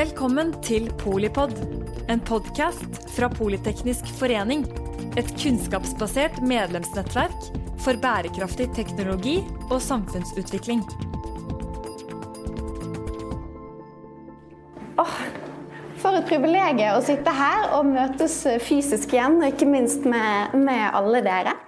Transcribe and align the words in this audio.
Velkommen 0.00 0.54
til 0.64 0.86
Polipod, 0.96 1.50
en 2.08 2.22
podkast 2.24 3.02
fra 3.12 3.26
Politeknisk 3.28 4.06
forening. 4.16 4.62
Et 5.20 5.28
kunnskapsbasert 5.42 6.38
medlemsnettverk 6.40 7.50
for 7.84 8.00
bærekraftig 8.00 8.70
teknologi 8.78 9.34
og 9.66 9.76
samfunnsutvikling. 9.84 10.80
Oh, 14.96 15.20
for 16.00 16.16
et 16.16 16.32
privilegium 16.32 16.96
å 16.96 17.04
sitte 17.04 17.36
her 17.36 17.68
og 17.76 17.92
møtes 17.92 18.40
fysisk 18.64 19.12
igjen, 19.18 19.42
og 19.42 19.52
ikke 19.52 19.68
minst 19.68 20.08
med, 20.08 20.56
med 20.64 20.86
alle 20.96 21.20
dere. 21.28 21.58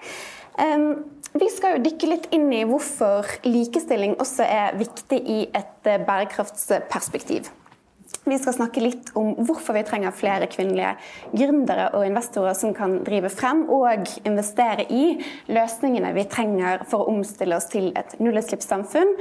Um, 0.56 1.02
vi 1.36 1.52
skal 1.52 1.76
jo 1.76 1.88
dykke 1.90 2.14
litt 2.16 2.30
inn 2.32 2.48
i 2.48 2.64
hvorfor 2.64 3.28
likestilling 3.44 4.16
også 4.16 4.48
er 4.48 4.78
viktig 4.80 5.20
i 5.20 5.42
et 5.52 5.98
bærekraftsperspektiv. 6.08 7.58
Vi 8.24 8.38
skal 8.38 8.54
snakke 8.54 8.82
litt 8.84 9.08
om 9.18 9.32
hvorfor 9.42 9.74
vi 9.74 9.82
trenger 9.82 10.14
flere 10.14 10.46
kvinnelige 10.46 10.92
gründere 11.34 11.88
og 11.96 12.04
investorer 12.06 12.54
som 12.54 12.70
kan 12.76 13.00
drive 13.02 13.32
frem 13.34 13.64
og 13.66 14.06
investere 14.22 14.84
i 14.94 15.16
løsningene 15.50 16.12
vi 16.14 16.28
trenger 16.30 16.84
for 16.86 17.02
å 17.02 17.16
omstille 17.16 17.58
oss 17.58 17.66
til 17.72 17.90
et 17.98 18.14
nullutslippssamfunn. 18.22 19.16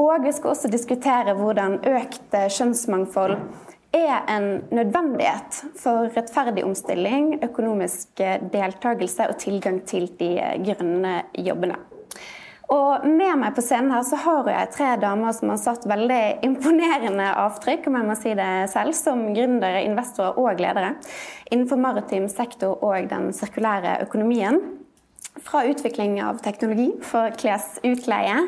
Og 0.00 0.24
vi 0.24 0.32
skal 0.32 0.54
også 0.54 0.70
diskutere 0.72 1.36
hvordan 1.36 1.82
økt 1.84 2.32
kjønnsmangfold 2.32 3.36
er 3.96 4.24
en 4.32 4.48
nødvendighet 4.72 5.60
for 5.76 6.08
rettferdig 6.16 6.64
omstilling, 6.64 7.34
økonomisk 7.44 8.24
deltakelse 8.52 9.28
og 9.28 9.36
tilgang 9.40 9.82
til 9.88 10.08
de 10.16 10.32
grønne 10.64 11.18
jobbene. 11.36 11.76
Og 12.72 13.04
med 13.06 13.38
meg 13.38 13.54
på 13.54 13.62
scenen 13.62 13.92
her 13.94 14.02
så 14.06 14.18
har 14.24 14.48
jeg 14.50 14.70
tre 14.74 14.88
damer 14.98 15.34
som 15.36 15.52
har 15.52 15.60
satt 15.62 15.86
veldig 15.86 16.22
imponerende 16.46 17.28
avtrykk, 17.44 17.86
om 17.86 17.98
jeg 18.00 18.08
må 18.08 18.16
si 18.18 18.32
det 18.34 18.48
selv, 18.72 18.96
som 18.98 19.22
gründere, 19.36 19.84
investorer 19.86 20.40
og 20.42 20.58
ledere 20.58 20.96
innenfor 21.46 21.78
maritim 21.78 22.26
sektor 22.32 22.82
og 22.82 23.06
den 23.12 23.30
sirkulære 23.36 24.00
økonomien. 24.08 24.58
Fra 25.44 25.64
utvikling 25.68 26.22
av 26.24 26.38
teknologi 26.40 26.88
for 27.04 27.34
klesutleie 27.36 28.38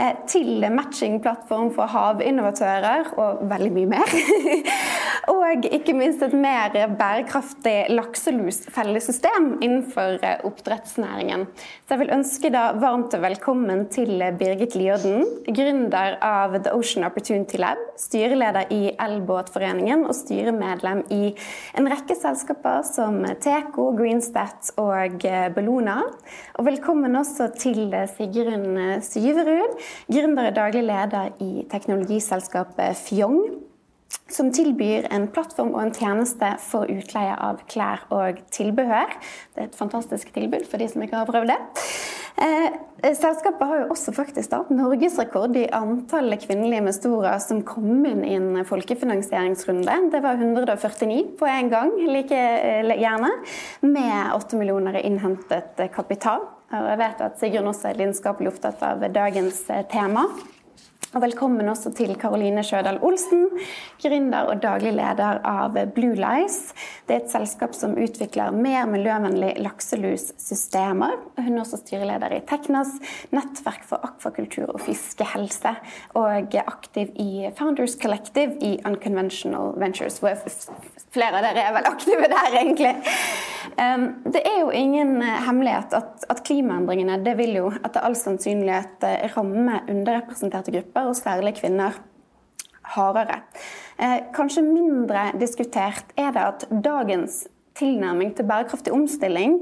eh, 0.00 0.16
til 0.26 0.64
matchingplattform 0.74 1.70
for 1.76 1.86
havinnovatører 1.92 3.12
og 3.14 3.44
veldig 3.46 3.70
mye 3.76 3.90
mer. 3.92 4.14
og 5.32 5.68
ikke 5.70 5.94
minst 5.96 6.24
et 6.26 6.34
mer 6.34 6.74
bærekraftig 6.98 7.92
lakselusfellesystem 7.94 9.52
innenfor 9.60 10.18
eh, 10.26 10.42
oppdrettsnæringen. 10.48 11.46
Så 11.86 11.94
jeg 11.94 12.02
vil 12.02 12.14
ønske 12.18 12.50
da 12.54 12.64
varmt 12.82 13.14
velkommen 13.22 13.86
til 13.94 14.18
Birgit 14.38 14.74
Lierden, 14.74 15.22
gründer 15.46 16.18
av 16.26 16.58
The 16.58 16.74
Ocean 16.74 17.06
Opportunity 17.06 17.60
Lab, 17.62 17.80
styreleder 18.00 18.72
i 18.74 18.90
Elbåtforeningen 18.98 20.04
og 20.08 20.14
styremedlem 20.18 21.04
i 21.14 21.22
en 21.78 21.90
rekke 21.90 22.18
selskaper 22.18 22.82
som 22.86 23.22
Teco, 23.42 23.92
Greenstat 23.96 24.74
og 24.82 25.22
eh, 25.22 25.48
Bellona. 25.54 26.00
Og 26.58 26.66
velkommen 26.68 27.16
også 27.16 27.50
til 27.58 27.94
Sigrun 28.12 29.02
Syverud, 29.02 29.76
gründer 30.12 30.50
og 30.50 30.56
daglig 30.56 30.84
leder 30.86 31.32
i 31.40 31.66
teknologiselskapet 31.72 32.96
Fjong. 33.06 33.55
Som 34.28 34.50
tilbyr 34.50 35.06
en 35.14 35.28
plattform 35.30 35.76
og 35.76 35.84
en 35.84 35.94
tjeneste 35.94 36.48
for 36.66 36.90
utleie 36.90 37.36
av 37.38 37.60
klær 37.70 38.02
og 38.10 38.40
tilbehør. 38.50 39.12
Det 39.54 39.62
er 39.62 39.68
et 39.68 39.78
fantastisk 39.78 40.32
tilbud 40.34 40.66
for 40.66 40.82
de 40.82 40.88
som 40.90 41.04
ikke 41.04 41.20
har 41.20 41.28
prøvd 41.30 41.52
det. 41.52 41.58
Eh, 42.42 42.74
selskapet 43.14 43.62
har 43.70 43.78
jo 43.80 43.92
også 43.94 44.12
faktisk 44.12 44.50
da 44.52 44.58
norgesrekord 44.68 45.54
i 45.56 45.68
antallet 45.72 46.42
kvinnelige 46.42 46.82
investorer 46.82 47.38
som 47.40 47.62
kom 47.64 48.02
inn 48.04 48.24
i 48.26 48.34
en 48.36 48.66
folkefinansieringsrunde. 48.66 49.94
Det 50.12 50.20
var 50.24 50.42
149 50.42 51.22
på 51.38 51.48
en 51.48 51.70
gang, 51.72 51.94
like 52.10 52.42
gjerne, 52.98 53.30
med 53.86 54.34
8 54.34 54.58
millioner 54.60 55.00
innhentet 55.00 55.80
kapital. 55.94 56.44
Og 56.74 56.90
jeg 56.90 57.00
vet 57.04 57.24
at 57.24 57.40
Sigrun 57.40 57.70
også 57.70 57.92
er 57.92 58.02
lidenskapelig 58.02 58.50
opptatt 58.52 58.82
av 58.84 59.06
dagens 59.14 59.62
tema. 59.92 60.26
Og 61.14 61.22
velkommen 61.22 61.68
også 61.70 61.92
til 61.94 62.16
Karoline 62.18 62.64
Sjødal 62.66 62.98
Olsen, 63.06 63.44
gründer 64.02 64.48
og 64.50 64.58
daglig 64.64 64.90
leder 64.96 65.38
av 65.46 65.76
Blue 65.94 66.16
Lies. 66.18 66.56
Det 67.06 67.14
er 67.14 67.20
et 67.22 67.30
selskap 67.30 67.76
som 67.78 67.94
utvikler 67.94 68.54
mer 68.54 68.88
miljøvennlige 68.90 69.62
lakselussystemer. 69.62 71.14
Hun 71.38 71.52
er 71.52 71.62
også 71.62 71.78
styreleder 71.84 72.34
i 72.34 72.42
Teknas, 72.50 72.96
nettverk 73.30 73.86
for 73.86 74.02
akvakultur 74.08 74.72
og 74.72 74.82
fiskehelse. 74.82 75.76
Og 76.18 76.58
aktiv 76.66 77.14
i 77.22 77.52
Founders 77.58 77.94
Collective 78.02 78.58
i 78.58 78.74
Unconventional 78.82 79.76
Ventures. 79.78 80.18
Hvor 80.18 80.34
flere 81.14 81.38
av 81.38 81.46
dere 81.46 81.68
er 81.68 81.76
vel 81.78 81.92
aktive 81.94 82.32
der, 82.34 82.58
egentlig. 82.64 82.96
Det 83.74 84.40
er 84.46 84.60
jo 84.60 84.70
ingen 84.70 85.18
hemmelighet 85.22 85.94
at, 85.98 86.26
at 86.30 86.42
klimaendringene 86.46 87.16
det 87.24 87.34
vil 87.38 87.56
jo 87.58 87.70
etter 87.74 88.04
all 88.06 88.14
sannsynlighet 88.18 89.02
ramme 89.34 89.80
underrepresenterte 89.90 90.74
grupper 90.74 91.10
og 91.10 91.18
særlig 91.18 91.56
kvinner 91.58 91.98
hardere. 92.94 93.40
Eh, 93.98 94.18
kanskje 94.36 94.64
mindre 94.64 95.30
diskutert 95.40 96.12
er 96.18 96.32
det 96.34 96.44
at 96.44 96.66
dagens 96.84 97.46
tilnærming 97.76 98.34
til 98.36 98.46
bærekraftig 98.48 98.92
omstilling 98.94 99.58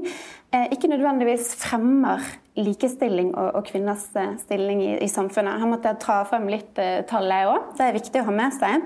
eh, 0.53 0.67
ikke 0.71 0.91
nødvendigvis 0.91 1.55
fremmer 1.59 2.23
likestilling 2.55 3.33
og, 3.35 3.49
og 3.57 3.65
kvinners 3.67 4.05
eh, 4.15 4.35
stilling 4.39 4.81
i, 4.83 4.91
i, 5.03 5.09
samfunnet. 5.11 5.59
Her 5.59 5.69
måtte 5.69 5.91
jeg 5.91 5.99
ta 6.03 6.21
frem 6.27 6.47
litt 6.51 6.79
uh, 6.79 7.01
tall, 7.09 7.27
jeg 7.27 7.49
òg. 7.51 7.71
Det 7.75 7.83
er 7.85 7.97
viktig 7.97 8.21
å 8.21 8.27
ha 8.29 8.35
med 8.35 8.55
seg. 8.55 8.85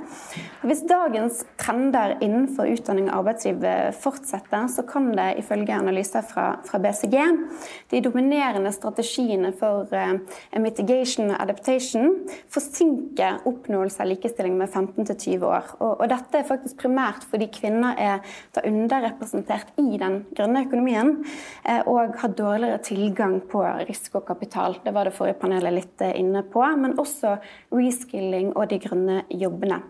Og 0.62 0.72
hvis 0.72 0.82
dagens 0.90 1.44
trender 1.62 2.16
innenfor 2.18 2.70
utdanning 2.72 3.10
og 3.10 3.20
arbeidsliv 3.22 3.66
fortsetter, 4.02 4.66
så 4.74 4.86
kan 4.90 5.12
det 5.18 5.28
ifølge 5.44 5.76
analyser 5.78 6.26
fra, 6.26 6.48
fra 6.66 6.82
BCG 6.82 7.16
de 7.94 8.02
dominerende 8.04 8.72
strategiene 8.74 9.52
for 9.60 9.90
uh, 9.94 10.18
mitigation 10.58 11.30
og 11.30 11.38
adaptation 11.38 12.16
forsinke 12.50 13.36
oppnåelse 13.50 14.02
av 14.02 14.10
likestilling 14.10 14.58
med 14.60 14.72
15-20 14.74 15.46
år. 15.46 15.72
Og, 15.78 15.94
og, 16.00 16.06
dette 16.10 16.42
er 16.42 16.50
faktisk 16.50 16.82
primært 16.82 17.28
fordi 17.30 17.52
kvinner 17.54 18.00
er 18.00 18.24
underrepresentert 18.66 19.76
i 19.82 20.00
den 20.02 20.24
grønne 20.34 20.66
økonomien 20.66 21.16
uh, 21.22 21.82
og 21.86 22.18
har 22.24 22.36
dårligere 22.40 22.82
tilgang 22.90 23.40
på 23.50 23.59
risiko 23.88 24.22
og 24.22 24.28
kapital. 24.30 24.78
Det 24.84 24.94
var 24.96 25.08
det 25.08 25.16
forrige 25.18 25.40
panelet 25.42 25.76
litt 25.76 26.04
eh, 26.06 26.16
inne 26.20 26.44
på. 26.44 26.64
Men 26.80 26.98
også 27.02 27.38
reskilling 27.76 28.54
og 28.56 28.70
de 28.72 28.82
grønne 28.84 29.22
jobbene. 29.30 29.82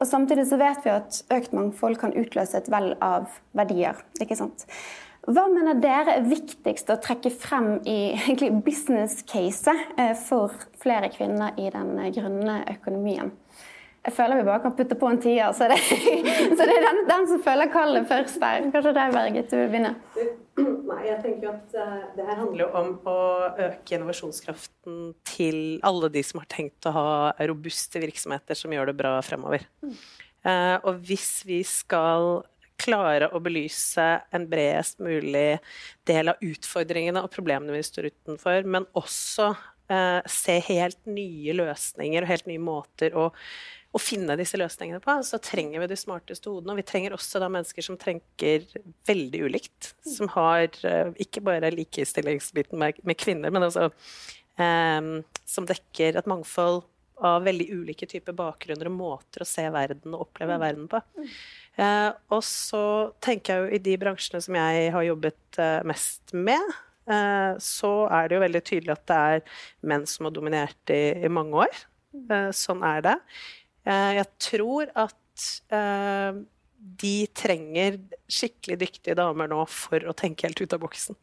Og 0.00 0.08
Samtidig 0.08 0.48
så 0.50 0.58
vet 0.58 0.82
vi 0.82 0.90
at 0.90 1.20
økt 1.30 1.52
mangfold 1.54 2.00
kan 2.00 2.14
utløse 2.18 2.58
et 2.58 2.70
vell 2.72 2.92
av 3.04 3.30
verdier. 3.54 4.00
ikke 4.20 4.38
sant? 4.38 4.66
Hva 5.22 5.44
mener 5.46 5.78
dere 5.78 6.16
er 6.18 6.24
viktigst 6.26 6.88
å 6.90 6.98
trekke 6.98 7.30
frem 7.30 7.76
i 7.86 8.16
business 8.66 9.20
case 9.22 9.70
eh, 9.94 10.16
for 10.18 10.50
flere 10.82 11.12
kvinner 11.14 11.54
i 11.62 11.68
den 11.70 11.94
grønne 12.16 12.64
økonomien? 12.74 13.30
Jeg 14.02 14.16
føler 14.16 14.40
vi 14.40 14.46
bare 14.48 14.62
kan 14.64 14.74
putte 14.74 14.96
på 14.98 15.06
en 15.06 15.20
tier, 15.22 15.52
så 15.54 15.68
det, 15.70 15.78
så 16.58 16.66
det 16.66 16.74
er 16.74 16.86
den, 16.88 17.04
den, 17.06 17.28
som 17.30 17.42
føler 17.44 17.70
kallet 17.70 18.08
først 18.10 18.40
der. 18.42 18.66
Kanskje 18.74 18.96
deg, 18.96 19.12
Bergit, 19.14 19.52
du 19.52 19.60
vil 19.60 19.70
begynne? 19.70 19.94
Nei, 20.60 21.06
jeg 21.06 21.20
tenker 21.24 21.48
at 21.54 21.74
uh, 21.78 22.00
det 22.16 22.24
her 22.28 22.36
handler 22.36 22.66
jo 22.66 22.70
om 22.76 22.90
å 23.08 23.18
øke 23.70 23.96
innovasjonskraften 23.96 24.98
til 25.24 25.58
alle 25.86 26.10
de 26.12 26.22
som 26.26 26.42
har 26.42 26.48
tenkt 26.52 26.88
å 26.88 26.92
ha 26.92 27.12
robuste 27.48 28.02
virksomheter 28.02 28.58
som 28.58 28.74
gjør 28.74 28.90
det 28.90 28.98
bra 28.98 29.14
fremover. 29.24 29.64
Uh, 30.44 30.76
og 30.84 31.00
hvis 31.08 31.40
vi 31.48 31.62
skal 31.64 32.42
klare 32.82 33.30
å 33.32 33.40
belyse 33.42 34.04
en 34.34 34.46
bredest 34.50 35.00
mulig 35.02 35.60
del 36.08 36.32
av 36.32 36.42
utfordringene 36.44 37.22
og 37.22 37.32
problemene 37.32 37.76
vi 37.76 37.84
står 37.86 38.10
utenfor, 38.10 38.66
men 38.68 38.88
også 38.98 39.52
uh, 39.54 40.20
se 40.28 40.58
helt 40.68 41.00
nye 41.08 41.56
løsninger 41.56 42.24
og 42.24 42.32
helt 42.32 42.50
nye 42.50 42.62
måter 42.62 43.16
å 43.16 43.30
å 43.92 44.00
finne 44.00 44.36
disse 44.40 44.56
løsningene 44.56 45.02
på, 45.04 45.18
så 45.26 45.40
trenger 45.42 45.82
vi 45.82 45.90
de 45.90 45.98
smarteste 46.00 46.48
hodene. 46.48 46.72
Og 46.72 46.80
vi 46.80 46.86
trenger 46.88 47.16
også 47.16 47.42
da 47.42 47.50
mennesker 47.52 47.84
som 47.84 47.98
tenker 48.00 48.64
veldig 49.08 49.42
ulikt. 49.44 49.92
Som 50.08 50.30
har 50.32 50.70
uh, 50.86 51.12
ikke 51.20 51.44
bare 51.44 51.72
likestillingsbiten 51.74 52.80
med, 52.80 53.02
med 53.04 53.20
kvinner, 53.20 53.52
men 53.52 53.68
altså 53.68 53.90
um, 54.56 55.20
som 55.48 55.68
dekker 55.68 56.16
et 56.16 56.30
mangfold 56.30 56.82
av 57.22 57.44
veldig 57.46 57.68
ulike 57.70 58.06
typer 58.08 58.34
bakgrunner 58.34 58.88
og 58.90 58.96
måter 58.96 59.44
å 59.44 59.48
se 59.48 59.64
verden 59.70 60.16
og 60.16 60.26
oppleve 60.26 60.56
mm. 60.56 60.62
verden 60.64 60.88
på. 60.90 61.02
Uh, 61.78 62.10
og 62.34 62.42
så 62.46 62.84
tenker 63.22 63.54
jeg 63.54 63.62
jo 63.62 63.76
i 63.76 63.84
de 63.86 63.98
bransjene 64.00 64.42
som 64.44 64.58
jeg 64.58 64.90
har 64.96 65.06
jobbet 65.06 65.60
uh, 65.60 65.80
mest 65.88 66.34
med, 66.34 66.74
uh, 67.10 67.54
så 67.62 67.92
er 68.08 68.28
det 68.28 68.36
jo 68.36 68.44
veldig 68.44 68.64
tydelig 68.68 68.96
at 68.96 69.06
det 69.12 69.22
er 69.36 69.58
menn 69.92 70.08
som 70.08 70.28
har 70.28 70.36
dominert 70.36 70.94
i, 70.94 71.02
i 71.22 71.32
mange 71.32 71.66
år. 71.66 71.82
sånn 72.52 72.82
er 72.84 73.04
det. 73.06 73.16
Eh, 73.88 74.12
jeg 74.18 74.28
tror 74.42 74.90
at 74.94 75.46
eh, 75.74 76.42
de 77.02 77.16
trenger 77.34 77.98
skikkelig 78.30 78.78
dyktige 78.84 79.18
damer 79.18 79.50
nå 79.50 79.64
for 79.70 80.02
å 80.06 80.14
tenke 80.16 80.48
helt 80.48 80.62
ut 80.62 80.74
av 80.74 80.82
boksen. 80.82 81.18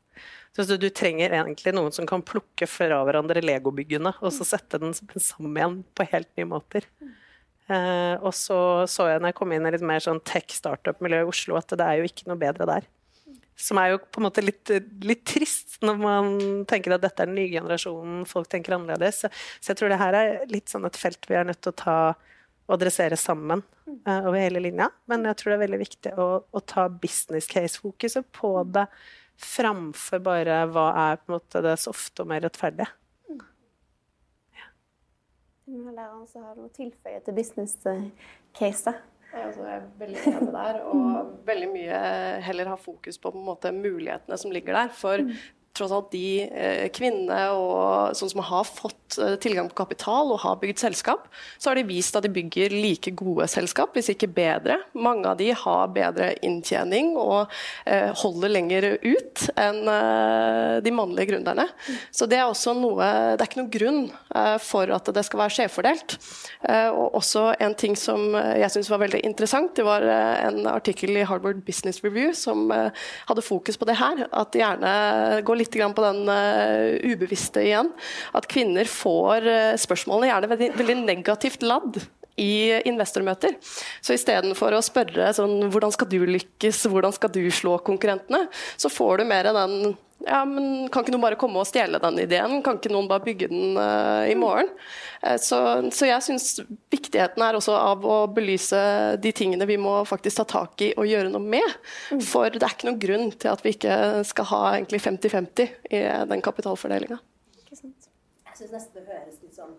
Så 0.55 0.75
du 0.75 0.89
trenger 0.91 1.31
egentlig 1.31 1.71
noen 1.75 1.93
som 1.95 2.07
kan 2.09 2.23
plukke 2.25 2.67
fra 2.67 2.99
hverandre 3.07 3.43
legobyggene 3.43 4.11
og 4.19 4.33
så 4.35 4.47
sette 4.47 4.79
den 4.81 4.95
sammen 4.95 5.55
igjen 5.55 5.81
på 5.95 6.07
helt 6.11 6.29
nye 6.35 6.49
måter. 6.49 6.87
Uh, 7.69 8.17
og 8.25 8.31
så 8.33 8.57
så 8.89 9.05
jeg 9.11 9.21
når 9.21 9.29
jeg 9.29 9.37
kom 9.37 9.51
inn 9.53 9.67
i 9.69 9.71
litt 9.75 9.85
mer 9.85 10.01
sånn 10.01 10.19
tech-startup-miljø 10.25 11.21
i 11.21 11.27
Oslo, 11.29 11.53
at 11.59 11.69
det 11.77 11.85
er 11.85 11.99
jo 11.99 12.07
ikke 12.09 12.25
noe 12.31 12.41
bedre 12.41 12.65
der. 12.65 12.87
Som 13.59 13.77
er 13.77 13.93
jo 13.93 13.99
på 14.01 14.19
en 14.19 14.25
måte 14.25 14.41
litt, 14.41 14.71
litt 15.05 15.21
trist 15.27 15.77
når 15.85 16.01
man 16.01 16.33
tenker 16.67 16.95
at 16.95 17.03
dette 17.05 17.23
er 17.23 17.29
den 17.29 17.37
nye 17.37 17.51
generasjonen, 17.53 18.23
folk 18.27 18.49
tenker 18.49 18.75
annerledes. 18.75 19.21
Så, 19.27 19.69
jeg 19.69 19.79
tror 19.79 19.93
det 19.93 20.01
her 20.01 20.17
er 20.17 20.33
litt 20.49 20.71
sånn 20.71 20.87
et 20.89 20.97
felt 20.97 21.29
vi 21.29 21.37
er 21.37 21.47
nødt 21.47 21.61
til 21.61 21.75
å 21.75 21.79
ta 21.83 21.97
og 22.69 22.77
adressere 22.77 23.17
sammen 23.17 23.63
uh, 24.05 24.21
over 24.21 24.37
hele 24.37 24.61
linja. 24.61 24.89
Men 25.09 25.25
jeg 25.25 25.39
tror 25.39 25.51
det 25.51 25.57
er 25.57 25.65
veldig 25.65 25.81
viktig 25.81 26.13
å, 26.21 26.29
å 26.45 26.61
ta 26.61 26.85
business 26.89 27.49
case-fokuset 27.49 28.29
på 28.35 28.53
det 28.69 28.85
framfor 29.39 30.21
bare 30.23 30.63
hva 30.69 30.89
er 31.09 31.21
på 31.21 31.31
en 31.31 31.37
måte 31.37 31.61
det 31.65 31.77
softe 31.81 32.25
og 32.25 32.31
mer 32.31 32.43
rettferdige. 32.45 32.89
Læreren 35.69 36.25
som 36.25 36.43
har 36.47 36.57
noe 36.57 36.71
tilføye 36.73 37.19
til 37.25 37.35
business 37.37 37.75
case. 38.57 38.93
Altså, 39.29 39.61
jeg 39.61 39.75
er 39.75 39.83
veldig 39.99 40.21
enig 40.31 40.53
der, 40.55 40.79
og 40.89 41.33
veldig 41.45 41.67
mye 41.69 41.99
heller 42.41 42.71
ha 42.71 42.77
fokus 42.81 43.19
på, 43.21 43.29
på 43.35 43.43
måte, 43.45 43.69
mulighetene 43.75 44.37
som 44.41 44.53
ligger 44.53 44.79
der. 44.79 44.93
For 44.97 45.21
mm 45.21 45.58
tross 45.79 45.95
alt 45.95 46.11
de 46.13 46.43
eh, 46.45 46.87
kvinnene 46.93 47.39
sånn 48.17 48.31
som 48.31 48.41
har 48.45 48.65
fått 48.67 49.17
eh, 49.19 49.35
tilgang 49.41 49.69
på 49.71 49.77
kapital 49.81 50.33
og 50.33 50.41
har 50.43 50.59
bygd 50.61 50.81
selskap, 50.81 51.27
så 51.57 51.71
har 51.71 51.79
de 51.79 51.85
vist 51.87 52.15
at 52.17 52.25
de 52.25 52.31
bygger 52.33 52.73
like 52.73 53.13
gode 53.17 53.47
selskap, 53.51 53.93
hvis 53.95 54.11
ikke 54.13 54.29
bedre. 54.33 54.79
Mange 54.93 55.29
av 55.29 55.39
de 55.39 55.51
har 55.55 55.93
bedre 55.95 56.31
inntjening 56.45 57.15
og 57.19 57.51
eh, 57.85 58.09
holder 58.21 58.53
lenger 58.53 58.89
ut 59.03 59.45
enn 59.59 59.81
eh, 59.93 60.75
de 60.85 60.93
mannlige 60.95 61.33
gründerne. 61.33 61.67
Så 62.11 62.27
det 62.29 62.39
er 62.39 62.47
også 62.47 62.75
noe 62.77 62.97
Det 62.99 63.43
er 63.43 63.47
ikke 63.47 63.59
noen 63.59 63.71
grunn 63.73 63.99
for 64.63 64.91
at 64.93 65.07
det 65.13 65.21
skal 65.25 65.41
være 65.41 65.53
skjevfordelt. 65.55 66.15
Og 66.93 67.15
også 67.17 67.43
en 67.61 67.73
ting 67.77 67.95
som 67.97 68.33
jeg 68.35 68.69
syns 68.73 68.89
var 68.91 69.01
veldig 69.03 69.21
interessant, 69.25 69.71
det 69.77 69.85
var 69.87 70.03
en 70.03 70.67
artikkel 70.69 71.17
i 71.17 71.25
Harvard 71.27 71.61
Business 71.65 72.01
Review 72.03 72.33
som 72.37 72.69
hadde 72.71 73.45
fokus 73.45 73.79
på 73.79 73.87
det 73.89 73.97
her. 73.99 74.25
At 74.35 74.55
gjerne 74.57 75.41
går 75.47 75.61
litt 75.61 75.68
på 75.95 76.05
den 76.05 76.23
uh, 76.29 76.97
ubevisste 77.05 77.63
igjen. 77.65 77.91
At 78.35 78.49
kvinner 78.51 78.89
får 78.89 79.49
uh, 79.49 79.79
spørsmålene 79.79 80.31
gjerne 80.31 80.51
veldig, 80.53 80.71
veldig 80.79 80.97
negativt 81.03 81.65
ladd 81.65 82.01
i 82.39 82.81
investormøter. 82.89 83.57
Så 84.01 84.15
istedenfor 84.15 84.75
å 84.75 84.83
spørre 84.85 85.31
sånn, 85.35 85.69
hvordan 85.69 85.93
skal 85.95 86.09
du 86.11 86.21
lykkes, 86.29 86.85
hvordan 86.91 87.15
skal 87.15 87.33
du 87.35 87.43
slå 87.53 87.77
konkurrentene, 87.85 88.45
så 88.79 88.91
får 88.91 89.21
du 89.21 89.29
mer 89.29 89.51
den 89.55 89.97
ja, 90.25 90.41
men 90.45 90.89
Kan 90.91 91.03
ikke 91.03 91.13
noen 91.13 91.23
bare 91.23 91.37
komme 91.39 91.61
og 91.61 91.67
stjele 91.69 91.99
den 92.03 92.19
ideen? 92.19 92.57
Kan 92.63 92.79
ikke 92.79 92.91
noen 92.91 93.07
bare 93.07 93.23
bygge 93.23 93.47
den 93.51 93.77
uh, 93.79 94.27
i 94.27 94.35
morgen? 94.35 94.67
Uh, 95.23 95.37
så, 95.39 95.59
så, 95.95 96.09
jeg 96.09 96.25
syns 96.25 96.47
viktigheten 96.91 97.43
er 97.43 97.55
også 97.55 97.75
av 97.77 98.03
å 98.03 98.17
belyse 98.33 98.81
de 99.23 99.31
tingene 99.35 99.67
vi 99.69 99.79
må 99.79 100.01
faktisk 100.09 100.41
ta 100.41 100.47
tak 100.57 100.83
i 100.83 100.91
og 100.97 101.07
gjøre 101.07 101.31
noe 101.31 101.43
med. 101.43 101.77
Mm. 102.11 102.23
For 102.25 102.51
det 102.51 102.65
er 102.65 102.75
ikke 102.75 102.89
noen 102.89 103.01
grunn 103.01 103.31
til 103.31 103.53
at 103.53 103.63
vi 103.63 103.75
ikke 103.77 103.95
skal 104.27 104.51
ha 104.51 104.63
egentlig 104.73 105.03
50-50 105.07 105.93
i 105.95 106.03
den 106.33 106.43
kapitalfordelinga. 106.43 107.21
Jeg 107.69 107.79
syns 107.79 108.73
nesten 108.75 108.99
det 108.99 109.07
høres 109.07 109.39
litt 109.39 109.55
sånn 109.55 109.77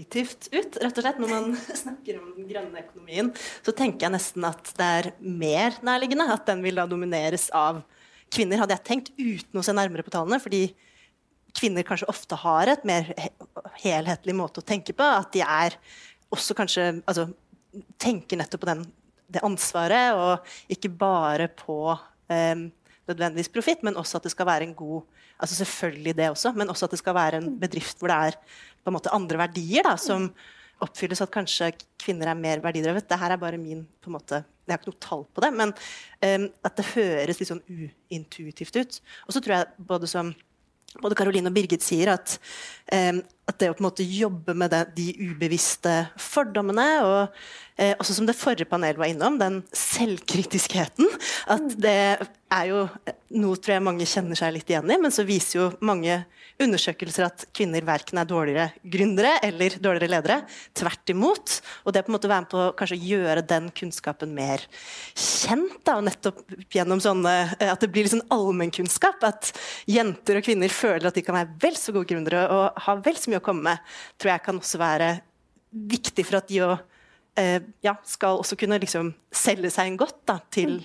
uintuitivt 0.00 0.48
ut, 0.52 0.76
rett 0.80 0.98
og 0.98 1.04
slett. 1.04 1.18
Når 1.20 1.28
man 1.28 1.56
snakker 1.82 2.20
om 2.20 2.32
den 2.36 2.48
grønne 2.48 2.82
økonomien, 2.82 3.32
så 3.62 3.72
tenker 3.72 4.06
jeg 4.06 4.14
nesten 4.14 4.44
at 4.44 4.72
det 4.76 4.86
er 5.00 5.10
mer 5.20 5.76
nærliggende 5.82 6.30
at 6.32 6.46
den 6.46 6.62
vil 6.62 6.76
da 6.76 6.86
domineres 6.86 7.50
av 7.52 7.82
kvinner, 8.30 8.60
hadde 8.60 8.76
jeg 8.76 8.86
tenkt, 8.86 9.12
uten 9.18 9.58
å 9.58 9.64
se 9.64 9.74
nærmere 9.74 10.04
på 10.06 10.12
tallene. 10.14 10.40
fordi 10.40 10.74
kvinner 11.50 11.82
kanskje 11.82 12.08
ofte 12.08 12.36
har 12.38 12.70
et 12.70 12.84
mer 12.86 13.08
helhetlig 13.82 14.36
måte 14.38 14.62
å 14.62 14.66
tenke 14.66 14.94
på. 14.94 15.02
At 15.02 15.32
de 15.34 15.42
er 15.42 15.74
også 16.30 16.54
kanskje 16.54 17.02
altså, 17.10 17.26
tenker 17.98 18.38
nettopp 18.38 18.62
på 18.62 18.70
den, 18.70 18.84
det 19.30 19.42
ansvaret, 19.46 20.14
og 20.14 20.70
ikke 20.70 20.92
bare 20.94 21.48
på 21.50 21.90
um, 21.90 22.70
nødvendigvis 23.10 23.52
profitt, 23.52 23.84
men 23.86 23.98
også 24.00 24.18
at 24.18 24.28
det 24.28 24.34
skal 24.34 24.48
være 24.48 24.68
en 24.68 24.76
god 24.78 25.02
altså 25.40 25.56
Selvfølgelig 25.62 26.16
det 26.16 26.30
også, 26.30 26.52
men 26.52 26.68
også 26.68 26.86
at 26.86 26.94
det 26.94 27.00
skal 27.00 27.16
være 27.16 27.40
en 27.40 27.52
bedrift 27.60 27.98
hvor 27.98 28.12
det 28.12 28.16
er 28.16 28.36
på 28.84 28.90
en 28.90 28.96
måte 28.96 29.12
andre 29.16 29.38
verdier 29.40 29.86
da, 29.86 29.94
som 29.96 30.28
oppfylles. 30.84 31.22
At 31.24 31.32
kanskje 31.32 31.72
kvinner 32.00 32.28
er 32.28 32.36
mer 32.36 32.60
verdidrevet. 32.60 33.08
Det 33.08 33.18
her 33.18 33.32
er 33.32 33.40
bare 33.40 33.60
min 33.60 33.86
på 34.00 34.10
en 34.12 34.18
måte 34.18 34.42
jeg 34.70 34.76
har 34.76 34.84
ikke 34.84 34.92
noe 34.92 35.02
tall 35.02 35.24
på 35.34 35.42
det, 35.42 35.48
men 35.58 35.72
um, 35.74 36.44
at 36.68 36.76
det 36.78 36.90
høres 36.92 37.40
litt 37.40 37.48
sånn 37.50 37.64
uintuitivt 37.66 38.76
ut. 38.78 38.98
Og 39.26 39.34
så 39.34 39.42
tror 39.42 39.56
jeg 39.56 39.86
både 39.88 40.10
som 40.10 40.30
både 41.02 41.16
Karoline 41.18 41.50
og 41.50 41.54
Birgit 41.54 41.82
sier, 41.82 42.12
at, 42.14 42.36
um, 42.94 43.18
at 43.50 43.60
det 43.60 43.70
å 43.70 43.76
på 43.76 43.82
en 43.84 43.88
måte 43.88 44.06
jobbe 44.06 44.54
med 44.56 44.72
det, 44.74 44.84
de 44.96 45.08
ubevisste 45.30 45.94
fordommene, 46.20 46.88
og 47.06 47.20
eh, 47.76 47.94
også 47.98 48.16
som 48.16 48.28
det 48.28 48.38
forrige 48.38 48.68
panelet 48.70 49.00
var 49.00 49.10
innom, 49.12 49.38
den 49.40 49.62
selvkritiskheten 49.76 51.08
At 51.50 51.66
mm. 51.66 51.78
det 51.82 51.98
er 52.50 52.70
jo 52.70 52.84
noe 53.38 53.58
tror 53.62 53.76
jeg 53.76 53.86
mange 53.86 54.08
kjenner 54.10 54.38
seg 54.38 54.56
litt 54.56 54.70
igjen 54.70 54.90
i, 54.90 54.98
men 54.98 55.14
så 55.14 55.26
viser 55.26 55.60
jo 55.60 55.66
mange 55.86 56.22
undersøkelser 56.60 57.26
at 57.26 57.44
kvinner 57.56 57.84
verken 57.86 58.20
er 58.20 58.28
dårligere 58.28 58.66
gründere 58.82 59.36
eller 59.46 59.76
dårligere 59.80 60.10
ledere. 60.12 60.38
Tvert 60.76 61.12
imot. 61.12 61.56
Og 61.84 61.94
det 61.94 62.02
å 62.02 62.06
på 62.06 62.12
en 62.12 62.16
måte 62.16 62.30
være 62.30 62.44
med 62.44 62.52
på 62.52 62.60
å 62.60 62.74
kanskje 62.76 62.98
gjøre 63.00 63.44
den 63.48 63.70
kunnskapen 63.76 64.34
mer 64.36 64.64
kjent. 65.14 65.78
Da, 65.86 65.96
og 65.98 66.06
nettopp 66.08 66.42
gjennom 66.74 67.00
sånne, 67.02 67.34
eh, 67.58 67.70
At 67.70 67.80
det 67.80 67.90
blir 67.92 68.04
litt 68.04 68.14
sånn 68.16 68.26
allmennkunnskap. 68.34 69.22
At 69.24 69.52
jenter 69.88 70.40
og 70.40 70.46
kvinner 70.46 70.74
føler 70.74 71.08
at 71.08 71.16
de 71.16 71.24
kan 71.24 71.38
være 71.38 71.56
vel 71.62 71.78
så 71.78 71.94
gode 71.96 72.10
gründere 72.12 72.44
og 72.50 72.82
ha 72.84 72.96
vel 73.00 73.16
så 73.16 73.30
mye 73.30 73.39
å 73.40 73.44
komme 73.44 73.72
med, 73.72 73.90
tror 74.20 74.34
jeg 74.34 74.44
kan 74.46 74.60
også 74.60 74.80
være 74.80 75.10
viktig 75.70 76.26
for 76.26 76.40
at 76.40 76.50
de 76.50 76.62
å, 76.66 76.74
eh, 77.38 77.58
ja, 77.84 77.96
skal 78.06 78.40
også 78.40 78.58
kunne 78.60 78.80
liksom 78.82 79.12
selge 79.32 79.72
seg 79.72 79.90
en 79.90 80.00
godt 80.00 80.20
da, 80.28 80.40
til 80.52 80.78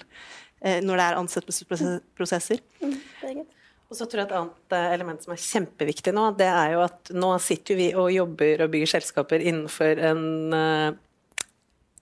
eh, 0.62 0.82
når 0.84 1.00
det 1.00 1.06
er 1.06 1.20
ansettelsesprosesser. 1.22 2.64
Mm, 2.82 3.46
og 3.86 3.98
så 3.98 4.08
tror 4.10 4.22
jeg 4.22 4.28
Et 4.30 4.38
annet 4.40 4.76
eh, 4.78 4.92
element 4.98 5.24
som 5.24 5.34
er 5.36 5.42
kjempeviktig 5.42 6.14
nå, 6.16 6.30
det 6.38 6.50
er 6.50 6.76
jo 6.76 6.86
at 6.86 7.12
nå 7.14 7.34
sitter 7.44 7.80
vi 7.80 7.90
og 7.94 8.14
jobber 8.14 8.66
og 8.66 8.72
bygger 8.74 8.96
selskaper 8.96 9.44
innenfor 9.46 10.02
en 10.10 10.24
uh, 10.56 10.98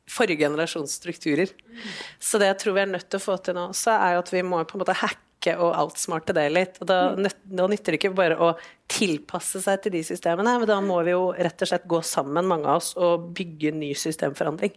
forrige 0.10 0.46
generasjons 0.46 0.96
strukturer. 1.00 1.52
Så 2.20 2.40
det 2.40 2.52
jeg 2.52 2.60
tror 2.64 2.78
vi 2.78 2.84
er 2.86 2.94
nødt 2.94 3.10
til 3.10 3.20
å 3.20 3.24
få 3.24 3.38
til 3.44 3.58
nå, 3.58 3.70
så 3.76 3.98
er 3.98 4.16
jo 4.16 4.24
at 4.24 4.32
vi 4.34 4.46
må 4.48 4.62
på 4.68 4.78
en 4.78 4.84
måte 4.84 4.96
hacke 5.04 5.20
og 5.54 5.76
outsmarte 5.76 6.36
det 6.36 6.46
litt. 6.54 6.80
og 6.82 6.88
da, 6.90 7.00
da 7.44 7.68
nytter 7.70 7.94
det 7.94 8.00
ikke 8.00 8.14
bare 8.16 8.38
å 8.40 8.54
tilpasse 8.92 9.62
seg 9.64 9.84
til 9.84 9.98
de 9.98 10.04
systemene, 10.08 10.56
men 10.62 10.70
da 10.70 10.80
må 10.84 11.02
vi 11.04 11.16
jo 11.16 11.34
rett 11.36 11.66
og 11.66 11.72
slett 11.72 11.90
gå 11.90 12.00
sammen, 12.06 12.48
mange 12.48 12.70
av 12.70 12.82
oss, 12.82 12.94
og 12.96 13.30
bygge 13.36 13.74
ny 13.76 13.92
systemforandring. 13.98 14.74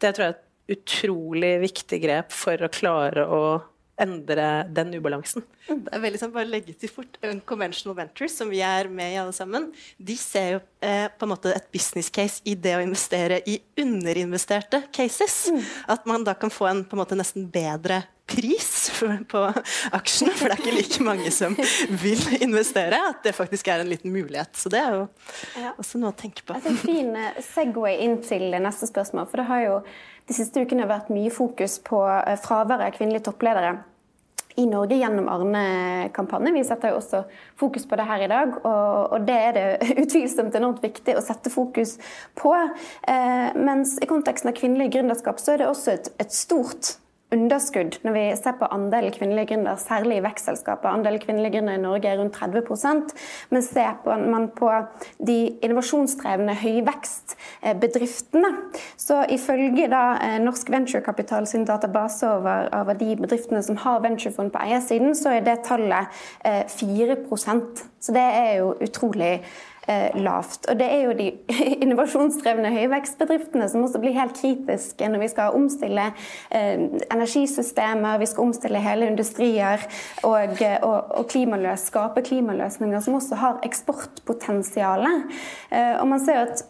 Det 0.00 0.14
tror 0.14 0.26
jeg 0.26 0.34
er 0.34 0.38
et 0.38 0.78
utrolig 0.78 1.54
viktig 1.66 2.00
grep 2.02 2.32
for 2.32 2.62
å 2.62 2.72
klare 2.72 3.26
å 3.26 3.42
endre 4.00 4.46
den 4.72 4.94
ubalansen. 4.94 5.44
Mm. 5.68 5.82
Det 5.84 5.92
er 5.92 6.02
veldig 6.04 6.20
sånn, 6.22 6.32
bare 6.34 6.48
legge 6.48 6.74
til 6.80 6.92
fort 6.92 7.18
Unconventional 7.26 7.96
Ventures, 7.98 8.36
som 8.38 8.50
vi 8.52 8.62
er 8.64 8.88
med 8.92 9.12
i 9.14 9.18
alle 9.20 9.34
sammen, 9.36 9.68
de 9.98 10.16
ser 10.18 10.54
jo 10.54 10.62
eh, 10.86 11.06
på 11.12 11.26
en 11.26 11.32
måte 11.34 11.52
et 11.52 11.68
business 11.74 12.08
case 12.12 12.40
i 12.48 12.56
det 12.56 12.76
å 12.78 12.84
investere 12.84 13.42
i 13.50 13.58
underinvesterte 13.80 14.84
cases. 14.96 15.42
Mm. 15.52 15.60
At 15.96 16.08
man 16.08 16.24
da 16.26 16.36
kan 16.38 16.52
få 16.52 16.70
en 16.70 16.84
på 16.88 16.96
en 16.96 17.02
måte 17.02 17.18
nesten 17.18 17.48
bedre 17.52 18.02
pris 18.30 18.70
på 19.28 19.42
aksjene, 19.96 20.34
for 20.36 20.48
det 20.48 20.56
er 20.56 20.62
ikke 20.62 20.76
like 20.76 21.04
mange 21.06 21.32
som 21.34 21.56
vil 22.02 22.22
investere. 22.40 23.00
At 23.10 23.24
det 23.26 23.34
faktisk 23.36 23.68
er 23.72 23.84
en 23.84 23.90
liten 23.90 24.14
mulighet. 24.14 24.54
Så 24.56 24.72
det 24.72 24.80
er 24.82 24.96
jo 24.98 25.04
ja. 25.58 25.74
også 25.76 26.00
noe 26.00 26.14
å 26.14 26.18
tenke 26.18 26.46
på. 26.46 26.56
Altså, 26.56 26.72
en 26.72 26.80
fin 26.80 27.12
eh, 27.18 27.42
Segway 27.52 28.00
inn 28.06 28.20
til 28.26 28.50
neste 28.56 28.88
spørsmål. 28.90 29.28
For 29.30 29.42
det 29.42 29.50
har 29.50 29.66
jo 29.66 29.78
de 30.30 30.36
siste 30.36 30.62
ukene 30.62 30.88
vært 30.90 31.10
mye 31.12 31.32
fokus 31.34 31.80
på 31.86 32.02
eh, 32.06 32.36
fraværet 32.40 32.90
av 32.90 32.98
kvinnelige 32.98 33.26
toppledere 33.30 33.78
i 34.58 34.66
Norge 34.66 34.96
gjennom 34.98 35.28
Arne-kampanjen. 35.30 36.54
Vi 36.58 36.64
setter 36.66 36.92
jo 36.92 37.00
også 37.00 37.22
fokus 37.60 37.86
på 37.88 37.98
det 37.98 38.06
her 38.08 38.24
i 38.24 38.30
dag, 38.30 38.56
og, 38.60 39.12
og 39.14 39.28
det 39.28 39.36
er 39.36 39.56
det 39.56 39.66
utvilsomt 40.04 40.56
enormt 40.58 40.82
viktig 40.84 41.16
å 41.16 41.24
sette 41.24 41.52
fokus 41.52 41.96
på. 42.38 42.54
Eh, 43.08 43.50
mens 43.58 43.96
i 44.02 44.10
konteksten 44.10 44.52
av 44.52 44.58
kvinnelig 44.58 44.90
gründerskap 44.96 45.40
så 45.42 45.54
er 45.54 45.62
det 45.62 45.70
også 45.70 45.94
et, 45.94 46.12
et 46.22 46.34
stort 46.34 46.96
underskudd 47.34 47.98
når 48.04 48.14
vi 48.16 48.24
ser 48.38 48.56
på 48.58 48.68
andelen 48.74 49.14
kvinnelige 49.14 49.52
gründere, 49.52 49.78
særlig 49.80 50.18
i 50.18 50.24
vekstselskaper. 50.24 50.88
Andelen 50.90 51.22
kvinnelige 51.22 51.58
gründere 51.58 51.78
i 51.78 51.82
Norge 51.82 52.08
er 52.08 52.18
rundt 52.20 52.36
30% 52.36 53.14
men 53.50 53.62
ser 53.62 54.00
man 54.30 54.48
på 54.56 54.70
de 55.26 55.38
innovasjonsdrevne 55.62 56.54
høyvekstbedriftene, 56.60 58.50
så 58.96 59.24
ifølge 59.30 59.88
da 59.90 60.04
eh, 60.24 60.38
Norsk 60.42 60.70
Venturekapital 60.70 61.46
sin 61.46 61.64
database 61.68 62.28
over, 62.28 62.68
over 62.80 62.92
de 62.92 63.16
bedriftene 63.16 63.62
som 63.62 63.76
har 63.76 64.00
venturefond 64.04 64.50
på 64.54 64.62
eiersiden, 64.64 65.14
så 65.14 65.36
er 65.38 65.46
det 65.46 65.60
tallet 65.66 66.06
4 66.44 67.16
eh, 67.16 67.26
Så 68.00 68.12
det 68.12 68.22
er 68.22 68.54
jo 68.58 68.74
utrolig 68.80 69.40
Eh, 69.79 69.79
lavt. 70.14 70.68
Og 70.70 70.78
Det 70.78 70.86
er 70.86 71.04
jo 71.04 71.14
de 71.18 71.28
innovasjonsdrevne 71.84 72.72
høyvekstbedriftene 72.74 73.68
som 73.70 73.84
også 73.86 74.00
blir 74.02 74.16
helt 74.16 74.36
kritiske 74.38 75.08
når 75.10 75.24
vi 75.24 75.30
skal 75.32 75.56
omstille 75.58 76.08
eh, 76.54 76.86
energisystemer, 77.10 78.20
vi 78.22 78.28
skal 78.30 78.48
omstille 78.48 78.82
hele 78.82 79.08
industrier 79.10 79.86
og, 80.22 80.60
og, 80.82 80.98
og 81.20 81.30
klimaløs, 81.30 81.88
skape 81.90 82.24
klimaløsninger 82.26 83.02
som 83.04 83.18
også 83.18 83.40
har 83.40 83.64
eksportpotensial. 83.66 85.08
Eh, 85.70 85.96
og 86.00 86.06
man 86.10 86.22
ser 86.22 86.44
at 86.48 86.66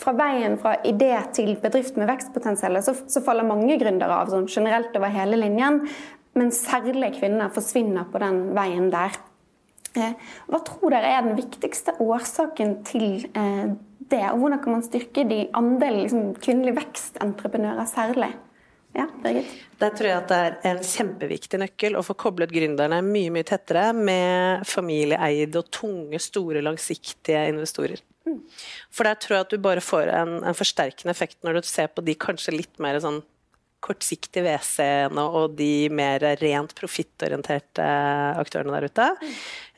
fra 0.00 0.14
veien 0.18 0.56
fra 0.58 0.74
idé 0.86 1.12
til 1.34 1.54
bedrift 1.62 1.98
med 2.00 2.08
vekstpotensial, 2.10 2.80
så, 2.82 2.94
så, 3.06 3.22
faller 3.22 3.46
mange 3.46 3.76
gründere 3.78 4.22
av 4.22 4.32
sånn 4.32 4.48
generelt 4.50 4.96
over 4.98 5.12
hele 5.14 5.38
linjen. 5.38 5.84
Men 6.38 6.52
særlig 6.54 7.16
kvinner 7.18 7.52
forsvinner 7.54 8.08
på 8.10 8.22
den 8.22 8.42
veien 8.56 8.90
der. 8.92 9.14
Hva 9.94 10.60
tror 10.66 10.94
dere 10.94 11.14
er 11.16 11.24
den 11.26 11.38
viktigste 11.38 11.96
årsaken 12.02 12.76
til 12.86 13.24
eh, 13.34 13.72
det? 14.10 14.22
Og 14.30 14.42
hvordan 14.42 14.62
kan 14.62 14.76
man 14.76 14.86
styrke 14.86 15.24
de 15.28 15.42
andelen 15.56 16.04
liksom, 16.04 16.30
kvinnelige 16.42 16.78
vekstentreprenører 16.78 17.88
særlig? 17.90 18.30
Ja, 18.90 19.04
Der 19.78 19.90
tror 19.94 20.06
jeg 20.08 20.16
at 20.16 20.30
det 20.32 20.38
er 20.66 20.72
en 20.72 20.82
kjempeviktig 20.82 21.60
nøkkel 21.62 21.94
å 21.94 22.02
få 22.02 22.16
koblet 22.18 22.50
gründerne 22.50 22.98
mye 23.06 23.30
mye 23.30 23.46
tettere 23.46 23.92
med 23.94 24.64
familieeide 24.66 25.60
og 25.60 25.68
tunge, 25.70 26.18
store, 26.18 26.58
langsiktige 26.66 27.44
investorer. 27.52 28.02
Mm. 28.26 28.40
For 28.90 29.06
der 29.06 29.20
tror 29.22 29.36
jeg 29.36 29.46
at 29.46 29.54
du 29.54 29.62
bare 29.62 29.84
får 29.84 30.10
en, 30.10 30.40
en 30.42 30.58
forsterkende 30.58 31.14
effekt 31.14 31.38
når 31.46 31.60
du 31.60 31.70
ser 31.70 31.86
på 31.94 32.02
de 32.02 32.18
kanskje 32.18 32.56
litt 32.56 32.82
mer 32.82 32.98
sånn 33.02 33.22
kortsiktige 33.84 34.44
WC-ene 34.44 35.24
og 35.24 35.56
de 35.58 35.88
mer 35.92 36.22
rent 36.40 36.74
profittorienterte 36.78 37.86
aktørene 38.40 38.76
der 38.76 38.88
ute. 38.90 39.08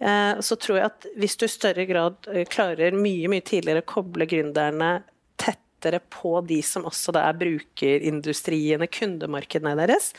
Eh, 0.03 0.43
så 0.43 0.59
tror 0.59 0.79
jeg 0.79 0.91
at 0.91 1.09
hvis 1.19 1.39
du 1.39 1.47
i 1.47 1.53
større 1.53 1.87
grad 1.89 2.31
eh, 2.33 2.45
klarer 2.51 2.97
mye 2.97 3.31
mye 3.31 3.47
tidligere 3.47 3.85
å 3.85 3.91
koble 3.95 4.27
gründerne 4.31 4.93
tettere 5.39 6.03
på 6.13 6.37
de 6.47 6.61
som 6.67 6.87
også 6.89 7.15
er 7.19 7.39
brukerindustriene, 7.39 8.91
kundemarkedene 8.91 9.75
deres, 9.79 10.13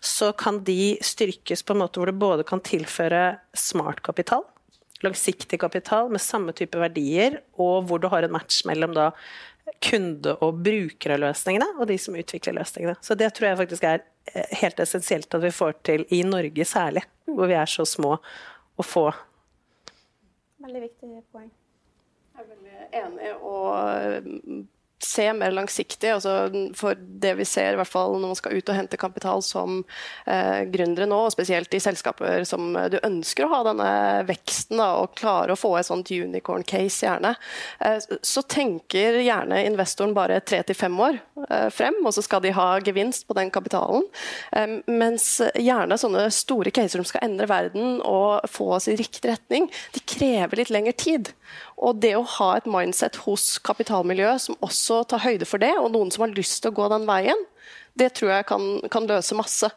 så 0.00 0.32
kan 0.38 0.62
de 0.66 0.98
styrkes 1.04 1.64
på 1.64 1.74
en 1.74 1.82
måte 1.84 2.00
hvor 2.02 2.10
du 2.10 2.18
både 2.18 2.46
kan 2.46 2.62
tilføre 2.62 3.38
smart 3.54 4.02
kapital, 4.06 4.46
langsiktig 5.02 5.60
kapital 5.62 6.10
med 6.10 6.22
samme 6.22 6.54
type 6.56 6.78
verdier, 6.78 7.40
og 7.58 7.86
hvor 7.86 8.02
du 8.02 8.08
har 8.10 8.26
en 8.26 8.34
match 8.34 8.64
mellom 8.66 8.94
da 8.96 9.12
kunde- 9.84 10.36
og 10.44 10.60
brukerløsningene, 10.64 11.68
og 11.78 11.88
de 11.90 11.98
som 11.98 12.16
utvikler 12.18 12.58
løsningene. 12.58 12.96
Så 13.04 13.16
det 13.18 13.32
tror 13.34 13.50
jeg 13.50 13.60
faktisk 13.62 13.84
er 13.84 14.02
eh, 14.32 14.48
helt 14.62 14.80
essensielt 14.80 15.34
at 15.34 15.42
vi 15.42 15.52
får 15.54 15.78
til 15.88 16.06
i 16.14 16.22
Norge 16.26 16.64
særlig, 16.64 17.04
hvor 17.26 17.50
vi 17.50 17.56
er 17.58 17.70
så 17.70 17.86
små 17.88 18.16
og 18.78 18.84
få. 18.86 19.06
Veldig 20.64 20.82
viktig 20.82 21.22
poeng. 21.32 21.50
Jeg 22.34 22.44
er 22.44 22.50
veldig 22.54 22.90
enig. 23.02 23.32
og 23.42 24.68
se 25.04 25.32
mer 25.32 25.52
langsiktig. 25.54 26.10
Altså 26.10 26.48
for 26.76 26.98
det 26.98 27.34
vi 27.38 27.46
ser, 27.48 27.74
i 27.74 27.80
hvert 27.80 27.90
fall 27.90 28.16
når 28.16 28.32
man 28.32 28.38
skal 28.38 28.58
ut 28.58 28.70
og 28.72 28.78
hente 28.78 29.00
kapital 29.00 29.42
som 29.44 29.82
eh, 30.26 30.64
gründere 30.70 31.08
nå, 31.08 31.20
og 31.26 31.34
spesielt 31.34 31.74
i 31.74 31.82
selskaper 31.82 32.44
som 32.48 32.72
du 32.90 32.98
ønsker 33.02 33.46
å 33.46 33.52
ha 33.52 33.62
denne 33.68 33.90
veksten 34.28 34.80
da, 34.80 34.90
og 35.02 35.14
klare 35.18 35.54
å 35.54 35.58
få 35.58 35.74
et 35.78 35.88
sånt 35.88 36.10
unicorn-case, 36.10 37.04
gjerne, 37.06 37.34
eh, 37.84 37.98
så 38.22 38.42
tenker 38.42 39.20
gjerne 39.22 39.62
investoren 39.66 40.16
bare 40.16 40.40
tre 40.40 40.62
til 40.66 40.78
fem 40.78 40.98
år 41.04 41.20
eh, 41.46 41.68
frem, 41.74 42.00
og 42.04 42.14
så 42.14 42.24
skal 42.24 42.42
de 42.44 42.54
ha 42.56 42.68
gevinst 42.84 43.28
på 43.28 43.36
den 43.38 43.52
kapitalen. 43.54 44.06
Eh, 44.52 44.78
mens 44.90 45.30
gjerne 45.54 45.98
sånne 46.00 46.28
store 46.34 46.74
caser 46.74 46.98
som 47.00 47.08
skal 47.08 47.26
endre 47.28 47.48
verden 47.50 48.00
og 48.02 48.48
få 48.50 48.72
oss 48.78 48.88
i 48.90 48.96
riktig 48.98 49.30
retning, 49.30 49.70
de 49.94 50.04
krever 50.04 50.62
litt 50.62 50.74
lengre 50.74 50.96
tid. 50.98 51.32
Og 51.78 52.00
det 52.02 52.14
å 52.18 52.26
ha 52.38 52.48
et 52.58 52.66
mindset 52.70 53.20
hos 53.26 53.56
kapitalmiljøet 53.66 54.48
som 54.48 54.58
også 54.64 55.04
tar 55.10 55.22
høyde 55.22 55.46
for 55.48 55.62
det, 55.62 55.74
og 55.78 55.92
noen 55.94 56.10
som 56.14 56.26
har 56.26 56.34
lyst 56.34 56.62
til 56.62 56.72
å 56.72 56.78
gå 56.80 56.88
den 56.90 57.06
veien, 57.08 57.46
det 57.98 58.12
tror 58.16 58.30
jeg 58.30 58.46
kan, 58.48 58.64
kan 58.92 59.06
løse 59.08 59.36
masse. 59.36 59.68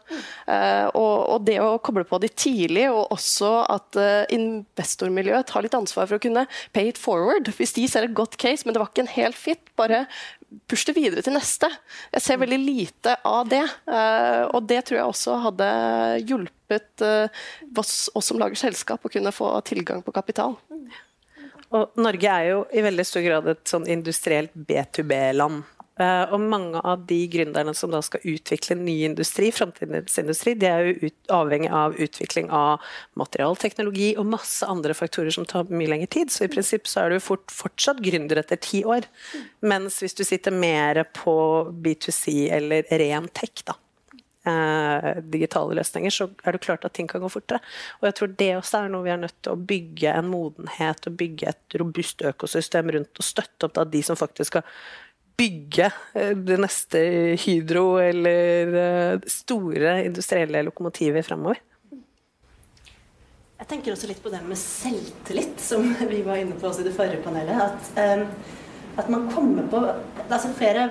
Uh, 0.46 0.88
og, 0.94 1.16
og, 1.34 1.38
det 1.48 1.58
å 1.64 1.80
koble 1.84 2.04
på 2.08 2.20
de 2.22 2.30
tidlig, 2.30 2.86
og 2.92 3.14
også 3.16 3.50
at 3.72 3.98
uh, 4.00 4.30
investormiljøet 4.34 5.50
tar 5.50 5.66
litt 5.66 5.78
ansvar 5.78 6.10
for 6.10 6.20
å 6.20 6.24
kunne 6.24 6.46
pay 6.76 6.92
it 6.92 7.02
forward. 7.02 7.50
Hvis 7.58 7.76
de 7.78 7.88
ser 7.90 8.08
et 8.08 8.16
godt 8.18 8.38
case, 8.42 8.66
men 8.66 8.76
det 8.76 8.84
var 8.84 8.92
ikke 8.92 9.06
en 9.08 9.16
helt 9.16 9.40
fit, 9.40 9.74
bare 9.80 10.06
push 10.70 10.86
det 10.90 10.98
videre 10.98 11.24
til 11.26 11.36
neste. 11.36 11.70
Jeg 12.12 12.26
ser 12.26 12.42
veldig 12.42 12.60
lite 12.62 13.16
av 13.28 13.50
det. 13.52 13.64
Uh, 13.90 14.50
og 14.52 14.66
det 14.70 14.84
tror 14.88 15.02
jeg 15.02 15.14
også 15.14 15.38
hadde 15.48 15.70
hjulpet 16.28 17.06
oss, 17.06 17.96
oss, 18.14 18.28
som 18.30 18.40
lager 18.40 18.60
selskap, 18.60 19.02
å 19.04 19.12
kunne 19.12 19.34
få 19.36 19.56
tilgang 19.68 20.06
på 20.06 20.14
kapital. 20.16 20.60
Og 21.72 22.02
Norge 22.02 22.32
er 22.32 22.50
jo 22.50 22.64
i 22.76 22.84
veldig 22.84 23.06
stor 23.08 23.24
grad 23.26 23.48
et 23.54 23.64
sånn 23.70 23.88
industrielt 23.90 24.52
B2B-land. 24.56 25.64
Uh, 26.02 26.24
og 26.34 26.40
mange 26.50 26.80
av 26.88 27.04
de 27.06 27.18
gründerne 27.30 27.74
som 27.78 27.92
da 27.94 28.00
skal 28.02 28.24
utvikle 28.32 28.78
ny 28.80 28.96
industri, 29.06 29.50
framtidens 29.54 30.16
industri, 30.18 30.54
de 30.58 30.70
er 30.70 30.88
jo 30.88 31.10
ut, 31.12 31.18
avhengig 31.36 31.70
av 31.76 31.98
utvikling 32.02 32.48
av 32.56 32.82
materialteknologi 33.20 34.14
og 34.16 34.30
masse 34.32 34.66
andre 34.66 34.96
faktorer 34.98 35.36
som 35.36 35.46
tar 35.46 35.70
mye 35.70 35.92
lengre 35.92 36.10
tid. 36.16 36.32
Så 36.34 36.48
i 36.48 36.52
prinsipp 36.52 36.90
så 36.90 37.04
er 37.04 37.14
du 37.14 37.22
fort, 37.22 37.52
fortsatt 37.54 38.02
gründer 38.02 38.42
etter 38.42 38.60
ti 38.64 38.82
år. 38.88 39.06
Mens 39.68 40.00
hvis 40.02 40.18
du 40.18 40.24
sitter 40.26 40.56
mer 40.56 41.04
på 41.20 41.36
B2C 41.84 42.48
eller 42.56 42.88
ren 43.04 43.30
tech, 43.36 43.62
da, 43.68 43.76
eh, 44.48 45.22
digitale 45.34 45.78
løsninger, 45.78 46.14
så 46.14 46.30
er 46.44 46.56
det 46.56 46.64
klart 46.64 46.86
at 46.88 46.96
ting 46.98 47.10
kan 47.10 47.24
gå 47.24 47.30
fortere. 47.32 47.62
Og 48.02 48.10
jeg 48.10 48.18
tror 48.18 48.34
det 48.40 48.52
også 48.58 48.84
er 48.84 48.92
noe 48.94 49.06
vi 49.06 49.14
er 49.14 49.22
nødt 49.22 49.38
til 49.42 49.54
å 49.54 49.62
bygge 49.74 50.18
en 50.18 50.32
modenhet 50.32 51.08
og 51.08 51.18
bygge 51.20 51.54
et 51.54 51.80
robust 51.82 52.26
økosystem 52.32 52.92
rundt 52.96 53.22
og 53.24 53.28
støtte 53.28 53.68
opp 53.68 53.78
da 53.78 53.88
de 53.88 54.04
som 54.06 54.20
faktisk 54.20 54.54
skal 54.54 54.68
bygge 55.42 55.90
eh, 56.14 56.36
det 56.38 56.60
neste 56.62 57.02
Hydro 57.42 57.86
eller 58.02 58.80
eh, 58.86 59.28
store 59.30 60.00
industrielle 60.06 60.64
lokomotiver 60.68 61.26
fremover. 61.26 61.62
Jeg 63.62 63.70
tenker 63.70 63.94
også 63.94 64.08
litt 64.10 64.24
på 64.24 64.32
det 64.34 64.42
med 64.42 64.58
selvtillit, 64.58 65.60
som 65.62 65.86
vi 66.10 66.24
var 66.26 66.42
inne 66.42 66.58
på 66.58 66.66
også 66.70 66.82
i 66.82 66.88
det 66.88 66.96
forrige 66.96 67.22
panelet. 67.22 67.60
At, 67.62 67.92
um, 68.18 68.24
at 68.98 69.12
man 69.14 69.28
kommer 69.30 69.68
på 69.70 69.84
altså 70.32 70.50
Flere 70.58 70.88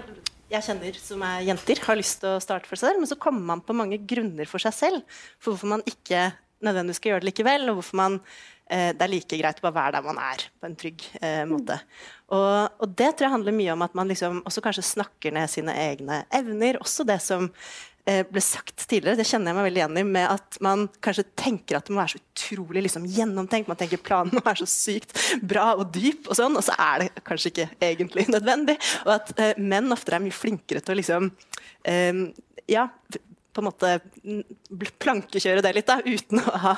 jeg 0.50 0.66
kjenner 0.66 0.96
som 0.98 1.24
er 1.26 1.42
jenter, 1.46 1.80
har 1.86 1.98
lyst 1.98 2.20
til 2.22 2.34
å 2.34 2.42
starte 2.42 2.68
for 2.68 2.78
seg 2.78 2.90
selv, 2.90 3.02
men 3.02 3.10
så 3.10 3.18
kommer 3.20 3.44
man 3.52 3.64
på 3.64 3.76
mange 3.76 4.00
grunner 4.08 4.48
for 4.50 4.62
seg 4.62 4.74
selv 4.74 5.20
for 5.38 5.52
hvorfor 5.52 5.76
man 5.76 5.84
ikke 5.88 6.30
nødvendigvis 6.64 7.00
skal 7.00 7.14
gjøre 7.14 7.24
det 7.24 7.30
likevel, 7.30 7.68
og 7.70 7.78
hvorfor 7.78 8.00
man, 8.00 8.16
eh, 8.68 8.90
det 8.96 9.04
er 9.06 9.12
like 9.12 9.38
greit 9.40 9.60
å 9.62 9.66
bare 9.66 9.76
være 9.78 9.94
der 9.96 10.08
man 10.08 10.18
er, 10.22 10.46
på 10.60 10.68
en 10.68 10.76
trygg 10.82 11.06
eh, 11.22 11.44
måte. 11.48 11.78
Og, 12.28 12.80
og, 12.80 12.88
det 12.98 13.12
tror 13.14 13.28
jeg 13.28 13.36
handler 13.36 13.56
mye 13.56 13.76
om 13.76 13.86
at 13.86 13.96
man 13.98 14.10
liksom 14.10 14.42
også 14.48 14.64
kanskje 14.66 14.88
snakker 14.90 15.34
ned 15.34 15.50
sine 15.52 15.76
egne 15.88 16.24
evner. 16.36 16.80
Også 16.82 17.06
det 17.08 17.20
som 17.24 17.48
ble 18.30 18.42
sagt 18.44 18.86
tidligere, 18.88 19.18
det 19.20 19.26
kjenner 19.28 19.50
jeg 19.50 19.58
meg 19.58 19.66
veldig 19.68 19.82
igjen 19.82 20.00
i, 20.00 20.04
med 20.16 20.26
at 20.26 20.58
man 20.64 20.86
kanskje 21.04 21.26
tenker 21.38 21.78
at 21.78 21.86
det 21.86 21.94
må 21.94 22.00
være 22.02 22.14
så 22.14 22.20
utrolig 22.20 22.84
liksom, 22.86 23.08
gjennomtenkt. 23.16 23.70
Man 23.70 23.80
tenker 23.80 24.02
planen 24.04 24.34
må 24.36 24.44
være 24.44 24.64
så 24.64 24.70
sykt 24.70 25.16
bra 25.46 25.72
og 25.76 25.90
dyp, 25.94 26.28
og 26.28 26.38
sånn, 26.38 26.58
og 26.58 26.66
så 26.66 26.76
er 26.80 27.04
det 27.04 27.24
kanskje 27.26 27.52
ikke 27.52 27.68
egentlig 27.90 28.28
nødvendig. 28.32 28.78
Og 29.06 29.16
at 29.18 29.34
eh, 29.38 29.58
menn 29.60 29.92
ofte 29.94 30.16
er 30.16 30.24
mye 30.24 30.36
flinkere 30.36 30.84
til 30.84 30.96
å 30.96 31.00
liksom 31.00 31.32
eh, 31.88 32.24
Ja, 32.70 32.88
på 33.50 33.62
en 33.62 33.66
måte 33.66 34.90
plankekjøre 35.02 35.62
det 35.64 35.72
litt, 35.74 35.88
da, 35.88 35.98
uten 36.04 36.40
å 36.42 36.60
ha 36.64 36.74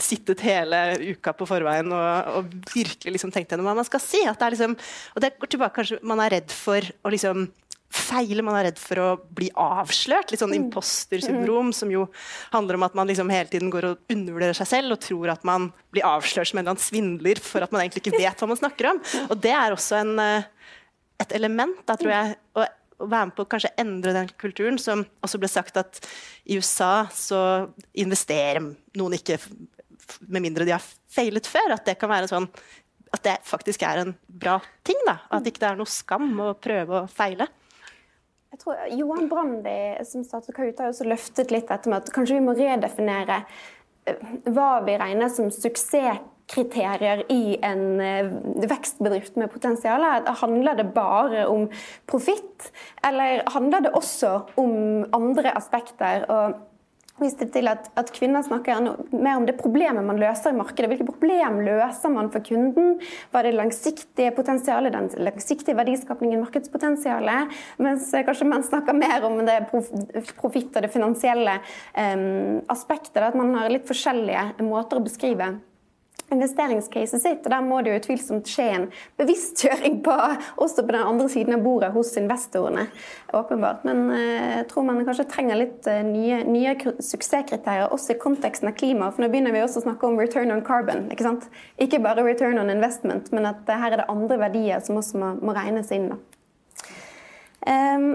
sittet 0.00 0.44
hele 0.46 0.82
uka 1.02 1.34
på 1.36 1.48
forveien 1.50 1.90
og, 1.92 2.36
og 2.38 2.52
virkelig 2.72 3.16
liksom 3.16 3.32
tenkt 3.34 3.52
gjennom 3.52 3.68
hva 3.68 3.76
man 3.80 3.88
skal 3.88 4.02
si. 4.02 4.22
At 4.28 4.38
det 4.40 4.48
er 4.48 4.56
liksom, 4.56 4.76
og 5.16 5.24
det 5.24 5.34
går 5.40 5.52
tilbake, 5.54 5.76
kanskje 5.80 6.00
man 6.06 6.22
er 6.22 6.36
redd 6.38 6.54
for 6.54 6.92
å 7.02 7.12
liksom 7.12 7.48
feile, 7.92 8.44
man 8.44 8.56
er 8.58 8.68
redd 8.70 8.80
for 8.80 9.00
å 9.02 9.08
bli 9.36 9.50
avslørt. 9.58 10.32
Litt 10.32 10.40
sånn 10.42 10.54
mm. 10.54 10.58
impostersyndrom, 10.62 11.70
mm. 11.70 11.76
som 11.76 11.92
jo 11.92 12.06
handler 12.54 12.78
om 12.78 12.86
at 12.86 12.96
man 12.98 13.10
liksom 13.10 13.32
hele 13.32 13.50
tiden 13.52 13.72
går 13.72 13.88
og 13.90 14.12
undervurderer 14.12 14.56
seg 14.56 14.70
selv 14.70 14.96
og 14.96 15.02
tror 15.04 15.34
at 15.34 15.46
man 15.48 15.70
blir 15.94 16.06
avslørt 16.08 16.50
som 16.50 16.58
en 16.58 16.64
eller 16.64 16.74
annen 16.76 16.84
svindler 16.84 17.42
for 17.44 17.64
at 17.64 17.74
man 17.74 17.84
egentlig 17.84 18.04
ikke 18.04 18.18
vet 18.18 18.40
hva 18.40 18.48
man 18.50 18.60
snakker 18.60 18.92
om. 18.94 19.02
Og 19.28 19.34
det 19.44 19.52
er 19.56 19.76
også 19.76 19.98
en, 20.00 20.14
eh, 20.22 20.78
et 21.22 21.36
element, 21.36 21.82
da, 21.88 21.98
tror 22.00 22.14
jeg. 22.14 22.38
å, 22.56 22.66
å 23.02 23.10
være 23.10 23.28
med 23.28 23.36
på 23.36 23.44
å 23.44 23.50
kanskje 23.50 23.74
endre 23.82 24.16
den 24.16 24.32
kulturen, 24.40 24.80
som 24.80 25.04
også 25.24 25.40
ble 25.42 25.50
sagt 25.50 25.80
at 25.80 26.00
i 26.46 26.56
USA 26.60 27.08
så 27.12 27.42
investerer 27.98 28.62
noen 28.98 29.18
ikke 29.18 29.40
med 30.28 30.44
mindre 30.44 30.66
de 30.68 30.74
har 30.74 30.84
feilet 31.12 31.48
før. 31.48 31.74
At 31.76 31.88
det 31.88 31.98
kan 32.00 32.12
være 32.12 32.30
sånn 32.30 32.48
at 33.12 33.24
det 33.26 33.34
faktisk 33.44 33.82
er 33.84 34.02
en 34.02 34.14
bra 34.26 34.56
ting. 34.86 34.98
da, 35.06 35.18
At 35.30 35.46
ikke 35.46 35.60
det 35.60 35.72
er 35.72 35.80
noe 35.80 35.90
skam 35.90 36.30
å 36.40 36.54
prøve 36.56 37.02
å 37.02 37.10
feile. 37.10 37.48
Jeg 38.52 38.60
tror 38.60 38.80
Johan 38.92 39.30
Brandi 39.30 39.78
som 40.04 40.26
Kahoot, 40.28 40.80
har 40.82 40.90
også 40.90 41.06
løftet 41.08 41.52
litt 41.54 41.70
dette 41.70 41.88
med 41.88 42.02
at 42.02 42.10
kanskje 42.12 42.36
vi 42.36 42.44
må 42.44 42.52
redefinere 42.58 43.38
eh, 44.04 44.18
hva 44.52 44.82
vi 44.84 44.98
regner 45.00 45.32
som 45.32 45.48
suksesskriterier 45.48 47.24
i 47.32 47.56
en 47.64 48.02
eh, 48.04 48.28
vekstbedrift 48.68 49.40
med 49.40 49.48
potensial. 49.54 50.04
Handler 50.42 50.76
det 50.82 50.90
bare 50.92 51.46
om 51.48 51.64
profitt, 52.04 52.68
eller 53.08 53.40
handler 53.56 53.86
det 53.86 53.94
også 53.96 54.34
om 54.60 54.76
andre 55.16 55.56
aspekter? 55.56 56.28
Og 56.28 56.60
viste 57.20 57.46
til 57.52 57.68
at, 57.70 57.88
at, 57.98 58.10
kvinner 58.14 58.44
snakker 58.44 58.80
mer 59.12 59.38
om 59.38 59.46
det 59.46 59.58
problemet 59.58 60.04
man 60.06 60.20
løser 60.20 60.52
i 60.52 60.58
markedet. 60.58 60.88
Hvilke 60.90 61.08
problem 61.08 61.60
løser 61.66 62.12
man 62.12 62.30
for 62.32 62.44
kunden? 62.46 62.96
Hva 63.30 63.42
er 63.42 63.50
det 63.50 63.58
langsiktige 63.58 64.32
potensialet, 64.36 64.94
den 64.94 65.10
langsiktige 65.26 65.76
verdiskapningen, 65.78 66.42
markedspotensialet? 66.42 67.52
Mens 67.82 68.10
kanskje 68.12 68.48
man 68.48 68.66
snakker 68.66 68.96
mer 68.96 69.28
om 69.28 69.42
det 69.46 69.58
profitt 70.38 70.72
og 70.72 70.86
det 70.86 70.92
finansielle 70.92 71.58
um, 71.96 72.62
aspektet. 72.72 73.22
At 73.22 73.38
man 73.38 73.54
har 73.58 73.72
litt 73.72 73.88
forskjellige 73.88 74.64
måter 74.66 74.98
å 74.98 75.04
beskrive 75.04 75.52
investeringscaset 76.32 77.22
sitt. 77.22 77.44
og 77.44 77.50
Der 77.52 77.64
må 77.64 77.80
det 77.82 77.92
jo 77.92 78.00
utvilsomt 78.00 78.48
skje 78.48 78.66
en 78.76 78.86
bevisstgjøring 79.20 80.00
på, 80.06 80.16
også 80.56 80.84
på 80.84 80.94
den 80.94 81.06
andre 81.06 81.28
siden 81.32 81.56
av 81.56 81.64
bordet 81.64 81.92
hos 81.94 82.14
investorene. 82.20 82.88
åpenbart. 83.32 83.84
Men 83.84 84.10
eh, 84.10 84.58
jeg 84.58 84.66
tror 84.72 84.86
man 84.88 85.04
kanskje 85.06 85.28
trenger 85.30 85.60
litt 85.60 85.86
eh, 85.90 86.02
nye, 86.06 86.42
nye 86.48 86.74
suksesskriterier, 87.00 87.92
også 87.92 88.14
i 88.14 88.20
konteksten 88.20 88.70
av 88.70 88.76
klima. 88.78 89.10
For 89.12 89.24
nå 89.24 89.30
begynner 89.32 89.54
vi 89.54 89.62
også 89.64 89.82
å 89.82 89.86
snakke 89.86 90.08
om 90.08 90.20
return 90.20 90.52
on 90.54 90.64
carbon. 90.66 91.08
Ikke 91.12 91.26
sant? 91.28 91.48
Ikke 91.80 92.02
bare 92.02 92.24
return 92.26 92.60
on 92.60 92.72
investment, 92.72 93.32
men 93.32 93.48
at 93.48 93.68
her 93.68 93.92
er 93.92 94.02
det 94.02 94.10
andre 94.12 94.38
verdier 94.42 94.84
som 94.84 95.00
også 95.00 95.20
må, 95.20 95.34
må 95.40 95.56
regnes 95.56 95.92
inn. 95.94 96.12
Um, 97.62 98.08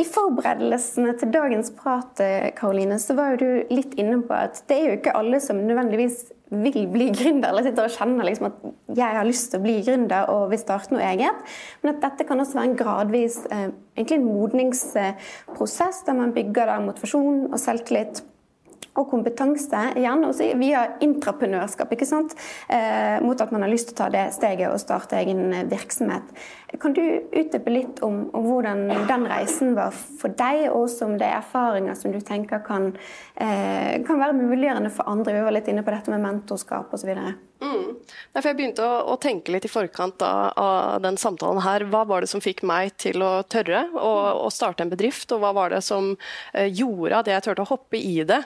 i 0.00 0.04
forberedelsene 0.08 1.14
til 1.20 1.32
dagens 1.32 1.70
prat 1.76 2.20
Karoline, 2.56 2.96
så 3.00 3.16
var 3.16 3.36
du 3.40 3.64
litt 3.72 3.92
inne 4.00 4.22
på 4.24 4.36
at 4.36 4.62
det 4.68 4.78
er 4.78 4.86
jo 4.88 5.00
ikke 5.00 5.16
alle 5.16 5.40
som 5.44 5.60
nødvendigvis 5.60 6.30
vil 6.52 6.88
bli 6.92 7.08
gründer, 7.14 7.48
eller 7.48 7.64
sitter 7.66 7.88
og 7.88 7.94
kjenner 7.94 8.28
liksom 8.28 8.48
at 8.50 8.96
jeg 8.98 9.16
har 9.16 9.28
lyst 9.28 9.50
til 9.52 9.60
å 9.60 9.64
bli 9.64 9.76
gründer 9.86 10.32
og 10.32 10.50
vil 10.52 10.60
starte 10.60 10.92
noe 10.92 11.04
eget. 11.06 11.54
Men 11.82 11.94
at 11.94 12.02
dette 12.04 12.26
kan 12.28 12.42
også 12.42 12.58
være 12.58 12.70
en 12.70 12.76
gradvis 12.78 13.38
eh, 13.48 13.70
egentlig 13.96 14.20
en 14.20 14.28
modningsprosess 14.28 16.04
der 16.08 16.18
man 16.18 16.36
bygger 16.36 16.68
da 16.68 16.76
motivasjon 16.84 17.48
og 17.48 17.58
selvtillit 17.60 18.22
og 19.00 19.06
kompetanse, 19.08 19.78
igjen 19.96 20.26
også 20.28 20.50
via 20.60 20.82
intraprenørskap, 21.04 21.94
ikke 21.94 22.08
sant? 22.08 22.34
Eh, 22.68 23.16
mot 23.24 23.40
at 23.40 23.52
man 23.54 23.64
har 23.64 23.72
lyst 23.72 23.88
til 23.88 23.96
å 23.96 24.00
ta 24.02 24.08
det 24.12 24.26
steget 24.36 24.68
og 24.68 24.80
starte 24.82 25.16
egen 25.22 25.46
virksomhet. 25.70 26.28
Kan 26.80 26.92
du 26.96 27.02
utdype 27.02 27.70
litt 27.70 28.00
om, 28.02 28.30
om, 28.32 28.46
hvordan 28.48 28.86
den 29.08 29.26
reisen 29.28 29.74
var 29.76 29.92
for 29.92 30.32
deg, 30.38 30.66
og 30.70 30.86
også 30.86 31.08
om 31.10 31.16
det 31.20 31.28
er 31.28 31.40
erfaringer 31.40 31.96
som 31.98 32.14
du 32.14 32.20
tenker 32.24 32.62
kan, 32.64 32.92
eh, 33.34 34.00
kan 34.06 34.20
være 34.22 34.38
muliggjørende 34.38 34.92
for 34.94 35.08
andre? 35.10 35.36
Vi 35.36 35.46
var 35.46 35.56
litt 35.58 35.68
inne 35.68 35.84
på 35.84 35.94
dette 35.94 36.14
med 36.14 36.24
mentorskap 36.24 36.94
osv. 36.96 37.12
Mm. 37.62 37.94
Derfor 38.34 38.50
jeg 38.50 38.58
begynte 38.58 38.82
å, 38.82 38.94
å, 39.12 39.16
tenke 39.22 39.52
litt 39.54 39.66
i 39.68 39.70
forkant 39.70 40.22
av, 40.26 40.56
av, 40.58 40.96
den 41.04 41.18
samtalen 41.20 41.62
her. 41.62 41.84
Hva 41.92 42.02
var 42.08 42.24
det 42.24 42.30
som 42.32 42.42
fikk 42.42 42.64
meg 42.66 42.96
til 42.98 43.22
å 43.22 43.44
tørre 43.46 43.84
å, 43.94 44.10
å 44.42 44.48
starte 44.50 44.82
en 44.82 44.90
bedrift, 44.90 45.30
og 45.34 45.44
hva 45.44 45.52
var 45.54 45.70
det 45.74 45.82
som 45.86 46.10
eh, 46.56 46.66
gjorde 46.66 47.20
at 47.20 47.30
jeg 47.30 47.44
turte 47.46 47.62
å 47.62 47.70
hoppe 47.70 48.00
i 48.00 48.24
det? 48.26 48.40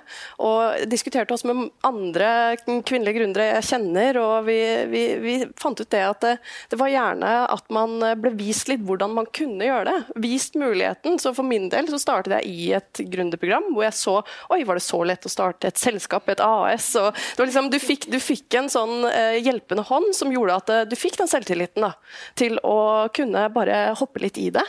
Og 0.45 0.85
diskuterte 0.91 1.33
også 1.33 1.49
med 1.49 1.71
andre 1.87 2.29
kvinnelige 2.67 3.23
gründere 3.23 3.49
jeg 3.55 3.69
kjenner, 3.71 4.21
og 4.21 4.51
vi, 4.51 4.59
vi, 4.93 5.05
vi, 5.23 5.39
fant 5.61 5.81
ut 5.81 5.93
det 5.93 6.05
at 6.05 6.27
det, 6.27 6.35
det, 6.73 6.81
var 6.81 6.93
gjerne 6.93 7.33
at 7.57 7.73
man 7.73 7.97
ble 8.21 8.33
vist 8.39 8.71
litt 8.71 8.85
hvordan 8.87 9.15
man 9.17 9.29
kunne 9.35 9.67
gjøre 9.67 9.87
det. 9.89 10.21
Vist 10.25 10.57
muligheten. 10.59 11.19
Så 11.23 11.33
for 11.37 11.47
min 11.47 11.69
del 11.73 11.91
så 11.91 12.01
startet 12.03 12.39
jeg 12.39 12.53
i 12.53 12.71
et 12.79 13.03
gründerprogram 13.13 13.71
hvor 13.73 13.87
jeg 13.87 13.97
så 13.99 14.17
Oi, 14.53 14.63
var 14.67 14.79
det 14.79 14.85
så 14.85 15.01
lett 15.07 15.27
å 15.27 15.33
starte 15.33 15.71
et 15.71 15.81
selskap, 15.81 16.29
et 16.33 16.43
AS? 16.43 16.89
Og 17.01 17.11
det 17.13 17.41
var 17.41 17.51
liksom, 17.51 17.71
du, 17.73 17.79
fikk, 17.83 18.09
du 18.13 18.19
fikk 18.23 18.59
en 18.59 18.71
sånn 18.73 19.07
eh, 19.09 19.39
hjelpende 19.43 19.85
hånd 19.87 20.13
som 20.17 20.33
gjorde 20.33 20.59
at 20.63 20.73
eh, 20.73 20.85
du 20.89 20.97
fikk 20.99 21.19
den 21.21 21.31
selvtilliten 21.31 21.87
da, 21.87 21.93
til 22.39 22.61
å 22.67 23.09
kunne 23.17 23.47
bare 23.55 23.81
hoppe 23.99 24.23
litt 24.25 24.41
i 24.41 24.51
det. 24.55 24.65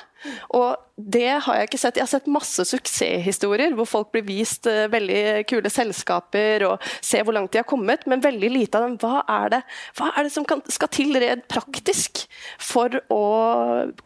Og 0.55 0.75
det 0.97 1.29
har 1.45 1.59
jeg 1.59 1.67
ikke 1.67 1.79
sett. 1.79 1.97
Jeg 1.99 2.05
har 2.07 2.09
sett 2.09 2.29
masse 2.31 2.63
suksesshistorier 2.65 3.75
hvor 3.77 3.85
folk 3.89 4.09
blir 4.15 4.25
vist 4.25 4.65
uh, 4.69 4.87
veldig 4.89 5.45
kule 5.49 5.69
selskaper 5.69 6.65
og 6.65 6.87
ser 7.05 7.25
hvor 7.27 7.35
langt 7.37 7.53
de 7.53 7.61
har 7.61 7.67
kommet, 7.69 8.07
men 8.09 8.23
veldig 8.23 8.49
lite 8.49 8.79
av 8.79 8.87
dem. 8.87 8.95
Hva 9.01 9.21
er 9.29 9.53
det, 9.53 9.59
hva 9.99 10.09
er 10.15 10.25
det 10.25 10.33
som 10.33 10.47
kan, 10.47 10.63
skal 10.73 10.89
til 10.93 11.13
redd 11.21 11.45
praktisk 11.51 12.23
for 12.57 12.97
å 13.13 13.21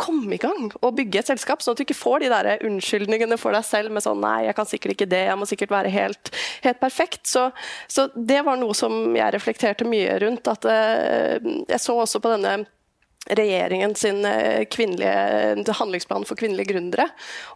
komme 0.01 0.36
i 0.36 0.41
gang 0.41 0.68
og 0.82 0.98
bygge 1.00 1.22
et 1.22 1.32
selskap, 1.32 1.63
sånn 1.63 1.77
at 1.77 1.82
du 1.82 1.86
ikke 1.88 1.98
får 2.01 2.25
de 2.25 2.34
der 2.34 2.68
unnskyldningene 2.68 3.39
for 3.39 3.56
deg 3.56 3.65
selv 3.68 3.96
med 3.96 4.03
sånn 4.03 4.20
nei, 4.22 4.50
jeg 4.50 4.58
kan 4.60 4.70
sikkert 4.70 4.98
ikke 4.98 5.10
det, 5.13 5.24
jeg 5.30 5.39
må 5.39 5.48
sikkert 5.48 5.74
være 5.77 5.94
helt, 5.96 6.34
helt 6.65 6.84
perfekt. 6.84 7.24
Så, 7.32 7.48
så, 7.88 8.10
det 8.15 8.44
var 8.48 8.60
noe 8.60 8.75
som 8.77 9.15
jeg 9.15 9.32
reflekterte 9.38 9.88
mye 9.88 10.20
rundt. 10.25 10.51
at 10.51 10.68
uh, 10.68 11.51
Jeg 11.72 11.80
så 11.82 11.96
også 12.03 12.20
på 12.20 12.36
denne 12.36 12.65
regjeringen 13.29 13.93
sin 13.95 14.25
kvinnelige 14.71 15.73
handlingsplan 15.77 16.25
for 16.25 16.39
kvinnelige 16.39 16.73
gründere. 16.73 17.05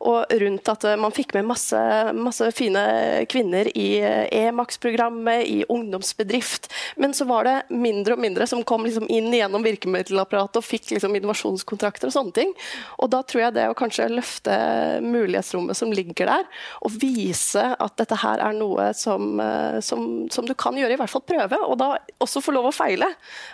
Og 0.05 0.29
rundt 0.41 0.69
at 0.71 0.85
eh, 0.85 0.97
man 0.99 1.13
fikk 1.15 1.33
med 1.35 1.47
masse, 1.49 1.79
masse 2.13 2.51
fine 2.55 2.83
kvinner 3.31 3.69
i 3.73 3.87
E-Max-programmet, 4.29 5.45
i 5.45 5.65
ungdomsbedrift. 5.69 6.69
Men 7.01 7.13
så 7.17 7.25
var 7.25 7.47
det 7.47 7.55
mindre 7.73 8.15
og 8.15 8.21
mindre 8.21 8.47
som 8.49 8.63
kom 8.67 8.85
liksom 8.85 9.09
inn 9.09 9.31
gjennom 9.33 9.65
virkemiddelapparatet 9.65 10.61
og 10.61 10.67
fikk 10.67 10.93
liksom 10.93 11.17
innovasjonskontrakter 11.17 12.11
og 12.11 12.15
sånne 12.15 12.37
ting. 12.37 12.53
Og 13.01 13.11
da 13.13 13.23
tror 13.25 13.47
jeg 13.47 13.57
det 13.57 13.67
å 13.69 13.77
kanskje 13.77 14.11
løfte 14.13 14.55
mulighetsrommet 15.03 15.77
som 15.77 15.93
ligger 15.95 16.29
der, 16.29 16.47
og 16.85 16.95
vise 17.01 17.67
at 17.73 17.97
dette 17.99 18.21
her 18.21 18.41
er 18.43 18.55
noe 18.55 18.91
som, 18.97 19.41
som, 19.83 20.07
som 20.31 20.47
du 20.47 20.53
kan 20.57 20.77
gjøre, 20.77 20.95
i 20.95 20.99
hvert 21.01 21.11
fall 21.11 21.25
prøve, 21.25 21.59
og 21.65 21.77
da 21.81 21.95
også 22.23 22.43
få 22.43 22.55
lov 22.55 22.69
å 22.69 22.75
feile, 22.75 23.09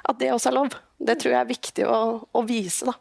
at 0.08 0.20
det 0.22 0.34
også 0.36 0.52
er 0.52 0.60
lov. 0.60 0.80
Det 1.02 1.18
tror 1.22 1.34
jeg 1.34 1.42
er 1.42 1.50
viktig 1.50 1.88
å, 1.90 2.02
å 2.22 2.44
vise. 2.46 2.92
da. 2.92 2.98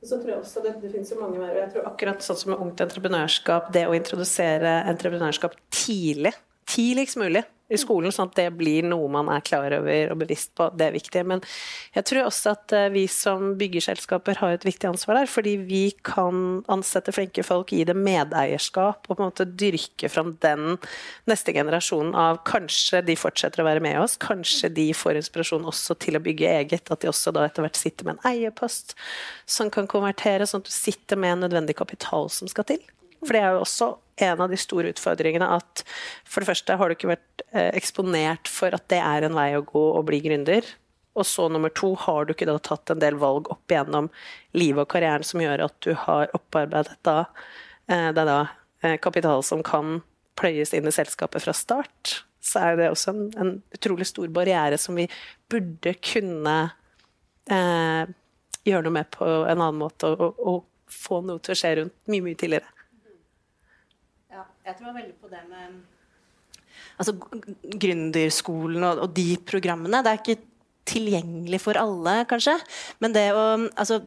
Så 0.00 0.16
tror 0.16 0.30
jeg 0.32 0.40
også 0.40 0.62
det, 0.64 0.74
det 0.80 0.90
finnes 0.94 1.10
jo 1.12 1.18
mange 1.20 1.40
mer, 1.40 1.52
jeg 1.58 1.72
tror 1.74 1.88
Akkurat 1.90 2.24
sånn 2.24 2.38
som 2.40 2.54
med 2.54 2.62
Ungt 2.64 2.80
entreprenørskap, 2.80 3.68
det 3.74 3.84
å 3.88 3.96
introdusere 3.96 4.78
entreprenørskap 4.88 5.56
tidlig, 5.76 6.32
tidligst 6.72 7.18
mulig, 7.20 7.44
i 7.70 7.78
skolen, 7.78 8.12
sånn 8.14 8.30
at 8.30 8.38
det 8.38 8.48
blir 8.58 8.86
noe 8.86 9.06
man 9.12 9.30
er 9.32 9.44
klar 9.46 9.70
over 9.76 10.12
og 10.12 10.18
bevisst 10.24 10.52
på. 10.58 10.66
Det 10.74 10.88
er 10.88 10.96
viktig. 10.96 11.22
Men 11.30 11.42
jeg 11.94 12.06
tror 12.08 12.26
også 12.26 12.54
at 12.56 12.74
eh, 12.76 12.88
vi 12.94 13.04
som 13.10 13.54
byggeselskaper 13.60 14.40
har 14.42 14.56
et 14.56 14.66
viktig 14.66 14.88
ansvar 14.90 15.20
der, 15.20 15.30
fordi 15.30 15.54
vi 15.68 15.82
kan 16.06 16.60
ansette 16.72 17.14
flinke 17.14 17.44
folk, 17.46 17.70
gi 17.74 17.84
dem 17.88 18.02
medeierskap 18.06 19.06
og 19.06 19.14
på 19.14 19.18
en 19.20 19.30
måte 19.30 19.46
dyrke 19.46 20.10
fram 20.10 20.34
den 20.42 20.80
neste 21.30 21.54
generasjonen 21.54 22.16
av 22.18 22.42
kanskje 22.48 23.04
de 23.06 23.18
fortsetter 23.18 23.62
å 23.62 23.68
være 23.68 23.84
med 23.84 24.00
oss, 24.02 24.18
kanskje 24.20 24.72
de 24.74 24.90
får 24.96 25.20
inspirasjon 25.20 25.68
også 25.70 25.98
til 26.02 26.18
å 26.18 26.24
bygge 26.24 26.50
eget, 26.60 26.90
at 26.90 27.02
de 27.02 27.10
også 27.10 27.34
da 27.36 27.46
etter 27.46 27.66
hvert 27.66 27.78
sitter 27.78 28.08
med 28.08 28.18
en 28.18 28.32
eierpost 28.32 28.96
som 29.46 29.70
kan 29.72 29.88
konvertere, 29.90 30.48
sånn 30.48 30.64
at 30.64 30.70
du 30.70 30.74
sitter 30.74 31.20
med 31.20 31.36
en 31.36 31.46
nødvendig 31.46 31.78
kapital 31.78 32.30
som 32.32 32.50
skal 32.50 32.66
til. 32.72 32.82
For 33.24 33.36
det 33.36 33.42
er 33.42 33.56
jo 33.56 33.64
også 33.64 33.90
en 34.24 34.42
av 34.44 34.52
de 34.52 34.58
store 34.60 34.92
utfordringene 34.92 35.48
at 35.56 35.82
for 36.28 36.42
det 36.42 36.50
første 36.50 36.76
har 36.76 36.88
du 36.88 36.96
ikke 36.96 37.12
vært 37.12 37.44
eh, 37.50 37.70
eksponert 37.78 38.50
for 38.50 38.76
at 38.76 38.86
det 38.92 39.00
er 39.00 39.26
en 39.26 39.36
vei 39.36 39.50
å 39.56 39.64
gå 39.66 39.84
å 39.96 40.04
bli 40.06 40.20
gründer. 40.24 40.66
Og 41.18 41.26
så 41.26 41.48
nummer 41.50 41.72
to, 41.74 41.92
har 41.98 42.26
du 42.26 42.34
ikke 42.34 42.48
da 42.48 42.58
tatt 42.62 42.92
en 42.92 43.02
del 43.02 43.18
valg 43.20 43.48
opp 43.52 43.72
igjennom 43.72 44.08
livet 44.56 44.84
og 44.84 44.92
karrieren 44.92 45.26
som 45.26 45.42
gjør 45.42 45.66
at 45.66 45.76
du 45.84 45.92
har 46.06 46.30
opparbeidet 46.36 46.96
da, 47.06 47.18
det 47.88 48.26
da 48.28 48.40
eh, 48.84 48.96
kapital 49.02 49.44
som 49.46 49.64
kan 49.66 50.00
pløyes 50.40 50.72
inn 50.76 50.88
i 50.88 50.94
selskapet 50.94 51.42
fra 51.44 51.54
start, 51.56 52.20
så 52.40 52.62
er 52.70 52.78
det 52.78 52.90
også 52.92 53.12
en, 53.12 53.24
en 53.36 53.52
utrolig 53.74 54.06
stor 54.08 54.30
barriere 54.32 54.78
som 54.80 54.96
vi 54.96 55.06
burde 55.50 55.92
kunne 56.00 56.56
eh, 57.50 58.12
gjøre 58.66 58.84
noe 58.86 58.96
med 58.96 59.10
på 59.12 59.28
en 59.28 59.56
annen 59.58 59.80
måte, 59.80 60.12
og, 60.16 60.40
og, 60.40 60.66
få 60.90 61.20
noe 61.22 61.38
til 61.38 61.54
å 61.54 61.54
skje 61.54 61.68
rundt 61.78 61.92
mye, 62.10 62.22
mye 62.24 62.34
tidligere. 62.34 62.79
Jeg 64.66 64.76
tror 64.78 64.94
veldig 64.94 65.16
på 65.20 65.30
det 65.32 65.40
med 65.48 65.80
altså, 67.00 67.14
gründerskolen 67.80 68.86
og, 68.86 69.04
og, 69.06 69.12
de 69.16 69.34
programmene. 69.48 70.02
Det 70.04 70.12
er 70.12 70.22
ikke 70.22 70.40
tilgjengelig 70.90 71.60
for 71.62 71.80
alle, 71.80 72.20
kanskje. 72.30 72.56
Men 73.02 73.14
det 73.16 73.28
å, 73.36 73.44
altså, 73.74 74.02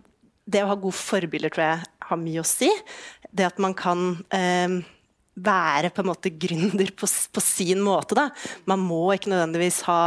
det 0.46 0.63
å 0.63 0.70
ha 0.72 0.78
gode 0.80 1.00
forbilder 1.00 1.54
tror 1.54 1.66
jeg 1.66 1.92
har 2.10 2.22
mye 2.22 2.44
å 2.44 2.48
si. 2.48 2.70
Det 3.32 3.48
at 3.48 3.62
man 3.63 3.76
kan 3.78 4.12
eh, 4.36 4.80
være 5.34 5.92
på 5.94 6.04
en 6.04 6.12
måte 6.12 6.34
gründer 6.38 6.94
på, 6.98 7.10
på 7.10 7.44
sin 7.44 7.82
måte. 7.84 8.18
Da. 8.20 8.30
Man 8.70 8.84
må 8.86 9.06
ikke 9.16 9.34
nødvendigvis 9.34 9.84
ha 9.89 10.02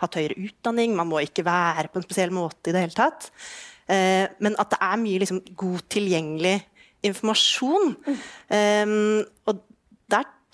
hatt 0.00 0.16
høyere 0.16 0.38
utdanning, 0.46 0.94
man 0.96 1.10
må 1.10 1.20
ikke 1.20 1.44
være 1.44 1.90
på 1.92 2.00
en 2.00 2.06
spesiell 2.06 2.32
måte 2.32 2.70
i 2.70 2.74
det 2.74 2.86
hele 2.86 2.96
tatt. 2.96 3.28
Eh, 3.90 4.24
men 4.40 4.56
at 4.60 4.72
det 4.72 4.80
er 4.86 5.02
mye 5.02 5.20
liksom, 5.20 5.42
god 5.60 5.84
tilgjengelig 5.92 6.56
informasjon. 7.04 7.94
Mm. 8.06 8.22
Um, 8.52 9.50
og 9.50 9.60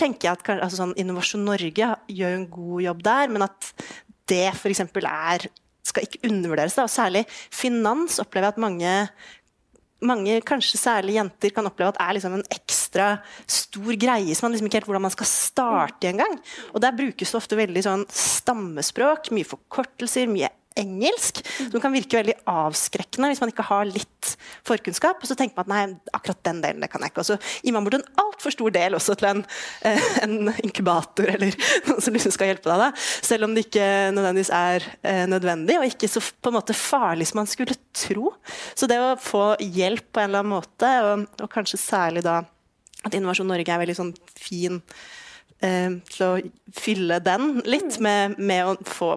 tenker 0.01 0.29
jeg 0.29 0.39
at 0.39 0.51
altså 0.59 0.81
sånn, 0.83 0.97
Innovasjon 1.01 1.47
Norge 1.47 1.93
gjør 2.13 2.37
en 2.37 2.51
god 2.53 2.85
jobb 2.85 3.07
der, 3.07 3.33
men 3.33 3.47
at 3.47 3.73
det 4.31 4.45
f.eks. 4.53 4.83
er 4.83 5.49
skal 5.87 6.07
ikke 6.07 6.27
undervurderes. 6.29 6.77
Da. 6.77 6.87
Og 6.87 6.93
særlig 6.93 7.25
finans 7.31 8.21
opplever 8.23 8.49
jeg 8.49 8.57
at 8.57 8.63
mange, 8.63 8.93
mange, 10.07 10.41
kanskje 10.47 10.81
særlig 10.81 11.17
jenter, 11.17 11.55
kan 11.55 11.69
oppleve 11.69 11.95
at 11.95 12.01
er 12.03 12.17
liksom 12.17 12.37
en 12.39 12.47
ekstra 12.53 13.09
stor 13.47 13.99
greie 14.01 14.35
som 14.35 14.49
man 14.49 14.57
liksom 14.57 14.69
ikke 14.69 14.81
helt 14.81 14.91
hvordan 14.91 15.07
man 15.07 15.15
skal 15.15 15.31
starte 15.31 16.11
en 16.11 16.23
gang. 16.25 16.39
Og 16.75 16.83
der 16.85 16.97
brukes 16.97 17.33
det 17.33 17.41
ofte 17.41 17.59
veldig 17.59 17.85
sånn 17.87 18.07
stammespråk, 18.11 19.31
mye 19.37 19.49
forkortelser, 19.49 20.31
mye 20.31 20.51
engelsk, 20.81 21.43
som 21.59 21.83
kan 21.83 21.95
virke 21.95 22.19
veldig 22.19 22.37
avskrekkende 22.51 23.31
hvis 23.31 23.43
man 23.43 23.53
ikke 23.53 23.67
har 23.69 23.89
litt 23.89 24.33
forkunnskap. 24.67 25.21
Og 25.23 25.31
så 25.31 25.37
tenker 25.39 25.59
man 25.59 25.67
at 25.67 25.73
nei, 25.73 26.13
akkurat 26.17 26.43
den 26.49 26.63
delen 26.65 26.85
det 26.85 26.91
kan 26.93 27.05
jeg 27.05 27.13
ikke. 27.13 27.25
Og 27.25 27.31
så 27.31 27.39
gir 27.63 27.77
man 27.77 27.87
bort 27.87 27.99
en 27.99 28.07
altfor 28.23 28.55
stor 28.55 28.75
del 28.75 28.99
også 28.99 29.17
til 29.19 29.31
en, 29.31 29.45
eh, 29.89 30.09
en, 30.25 30.53
inkubator 30.65 31.31
eller 31.37 31.57
noen 31.89 32.03
som 32.05 32.17
liksom 32.17 32.35
skal 32.35 32.53
hjelpe 32.53 32.71
deg. 32.71 32.85
da, 32.87 32.91
Selv 33.31 33.49
om 33.49 33.57
det 33.57 33.67
ikke 33.67 33.87
nødvendigvis 34.17 34.53
er 34.57 34.91
eh, 35.03 35.25
nødvendig, 35.31 35.79
og 35.81 35.89
ikke 35.89 36.11
så 36.11 36.23
på 36.23 36.53
en 36.53 36.59
måte 36.59 36.77
farlig 36.77 37.31
som 37.31 37.43
man 37.43 37.51
skulle 37.51 37.79
tro. 37.97 38.35
Så 38.75 38.89
det 38.91 39.01
å 39.03 39.15
få 39.21 39.49
hjelp 39.61 40.11
på 40.13 40.23
en 40.23 40.31
eller 40.31 40.45
annen 40.45 40.57
måte, 40.57 40.93
og, 41.07 41.27
og 41.43 41.53
kanskje 41.53 41.81
særlig 41.81 42.25
da 42.27 42.43
at 43.07 43.15
Innovasjon 43.15 43.49
Norge 43.51 43.73
er 43.73 43.83
veldig 43.83 43.97
sånn 43.97 44.13
fin 44.39 44.81
eh, 45.65 45.99
til 46.11 46.27
å 46.27 46.33
fylle 46.77 47.21
den 47.25 47.61
litt 47.69 48.01
med, 48.03 48.39
med, 48.39 48.67
å 48.67 48.89
få 48.89 49.13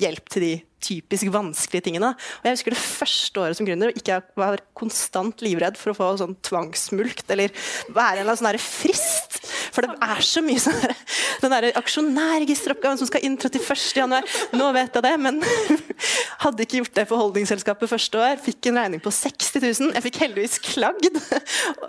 hjelp 0.00 0.32
til 0.32 0.46
de 0.46 0.52
typisk 0.82 1.30
vanskelige 1.32 1.88
tingene. 1.88 2.12
Og 2.14 2.48
jeg 2.48 2.58
husker 2.58 2.74
det 2.74 2.82
første 2.82 3.42
året 3.42 3.58
som 3.58 3.68
gründer 3.68 3.92
ikke 3.94 4.16
jeg 4.16 4.38
var 4.40 4.62
konstant 4.78 5.42
livredd 5.44 5.78
for 5.80 5.92
å 5.92 5.96
få 5.96 6.10
sånn 6.20 6.36
tvangsmulkt 6.44 7.30
eller 7.32 7.52
være 7.94 8.24
en 8.24 8.32
sånn 8.36 8.60
frist. 8.62 9.40
For 9.72 9.86
det 9.86 9.94
er 10.04 10.20
så 10.26 10.42
mye 10.44 10.60
sånn 10.60 10.80
den 11.42 11.52
der 11.54 11.68
aksjonærregisteroppgaven 11.80 13.00
som 13.00 13.08
skal 13.08 13.24
inn 13.26 13.38
31.1. 13.38 14.18
Nå 14.58 14.68
vet 14.76 14.98
jeg 14.98 15.06
det, 15.06 15.14
men 15.22 15.40
hadde 16.44 16.66
ikke 16.66 16.82
gjort 16.82 16.98
det 16.98 17.06
for 17.10 17.22
holdningsselskapet 17.22 17.90
første 17.90 18.20
år. 18.20 18.36
Fikk 18.42 18.70
en 18.70 18.80
regning 18.82 19.02
på 19.02 19.12
60 19.14 19.64
000. 19.64 19.94
Jeg 19.96 20.06
fikk 20.08 20.20
heldigvis 20.24 20.58
klagd 20.62 21.18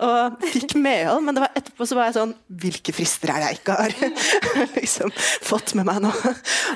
og 0.00 0.48
fikk 0.54 0.76
medhold, 0.78 1.24
men 1.26 1.42
etterpå 1.50 1.86
så 1.88 1.98
var 1.98 2.10
jeg 2.10 2.18
sånn 2.18 2.34
Hvilke 2.64 2.94
frister 2.94 3.32
er 3.32 3.42
det 3.42 3.52
jeg 3.52 3.60
ikke 3.60 3.76
har 3.78 3.94
liksom, 4.78 5.12
fått 5.44 5.74
med 5.78 5.88
meg 5.88 6.02
nå? 6.04 6.12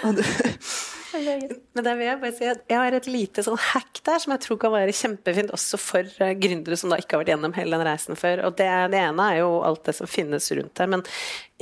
Og 0.04 0.18
du, 0.18 0.22
men 1.12 1.84
der 1.84 1.96
vil 1.96 2.06
jeg 2.06 2.20
bare 2.20 2.34
si 2.36 2.46
at 2.50 2.60
jeg 2.68 2.78
har 2.80 2.94
et 2.96 3.08
lite 3.08 3.42
sånn 3.44 3.58
hack 3.70 4.00
der 4.06 4.20
som 4.22 4.34
jeg 4.34 4.42
tror 4.44 4.58
kan 4.60 4.74
være 4.74 4.94
kjempefint 4.96 5.52
også 5.54 5.80
for 5.80 6.08
uh, 6.20 6.32
gründere 6.40 6.78
som 6.78 6.92
da 6.92 6.98
ikke 7.00 7.16
har 7.16 7.22
vært 7.22 7.32
gjennom 7.32 7.54
hele 7.56 7.78
den 7.78 7.88
reisen 7.88 8.18
før. 8.18 8.44
Og 8.48 8.56
det, 8.58 8.68
det, 8.92 9.00
ene 9.00 9.28
er 9.32 9.40
jo 9.40 9.50
alt 9.66 9.84
det 9.88 9.96
som 9.98 10.10
finnes 10.10 10.50
rundt 10.58 10.74
der. 10.78 10.90
Men 10.92 11.04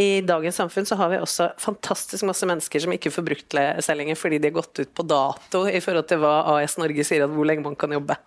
i 0.03 0.09
dagens 0.27 0.59
samfunn 0.61 0.89
så 0.89 0.99
har 1.01 1.13
vi 1.13 1.21
også 1.23 1.51
fantastisk 1.63 2.27
masse 2.29 2.49
mennesker 2.49 2.85
som 2.85 2.95
ikke 2.97 3.15
får 3.15 3.29
brukt 3.31 3.57
seg 3.57 3.99
lenger 3.99 4.19
fordi 4.21 4.41
de 4.43 4.51
har 4.51 4.59
gått 4.59 4.83
ut 4.83 4.95
på 4.97 5.07
dato 5.09 5.65
i 5.71 5.83
forhold 5.85 6.11
til 6.11 6.23
hva 6.23 6.37
AS 6.57 6.77
Norge 6.81 7.07
sier 7.07 7.27
at 7.27 7.35
hvor 7.35 7.49
lenge 7.49 7.65
man 7.67 7.79
kan 7.79 7.95
jobbe. 7.95 8.19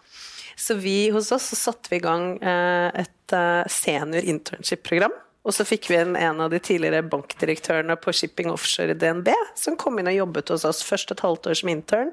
Så 0.60 0.75
vi 0.75 1.08
hos 1.13 1.32
oss 1.32 1.51
så 1.53 1.60
satte 1.69 1.91
vi 1.91 2.01
i 2.01 2.03
gang 2.03 2.34
uh, 2.43 2.89
et 2.99 3.36
uh, 3.36 3.63
senior 3.71 4.25
internship-program 4.25 5.15
og 5.49 5.55
så 5.55 5.65
fikk 5.65 5.88
vi 5.89 5.97
en, 5.97 6.13
en 6.13 6.43
av 6.45 6.51
de 6.53 6.59
tidligere 6.62 7.01
bankdirektørene 7.09 7.95
på 7.97 8.13
Shipping 8.13 8.51
Offshore 8.53 8.93
i 8.93 8.97
DNB, 9.01 9.31
som 9.57 9.77
kom 9.81 9.97
inn 9.97 10.12
og 10.12 10.17
jobbet 10.19 10.51
hos 10.53 10.65
oss. 10.69 10.83
Først 10.85 11.09
et 11.15 11.23
halvt 11.25 11.49
år 11.49 11.57
som 11.57 11.71
intern, 11.73 12.12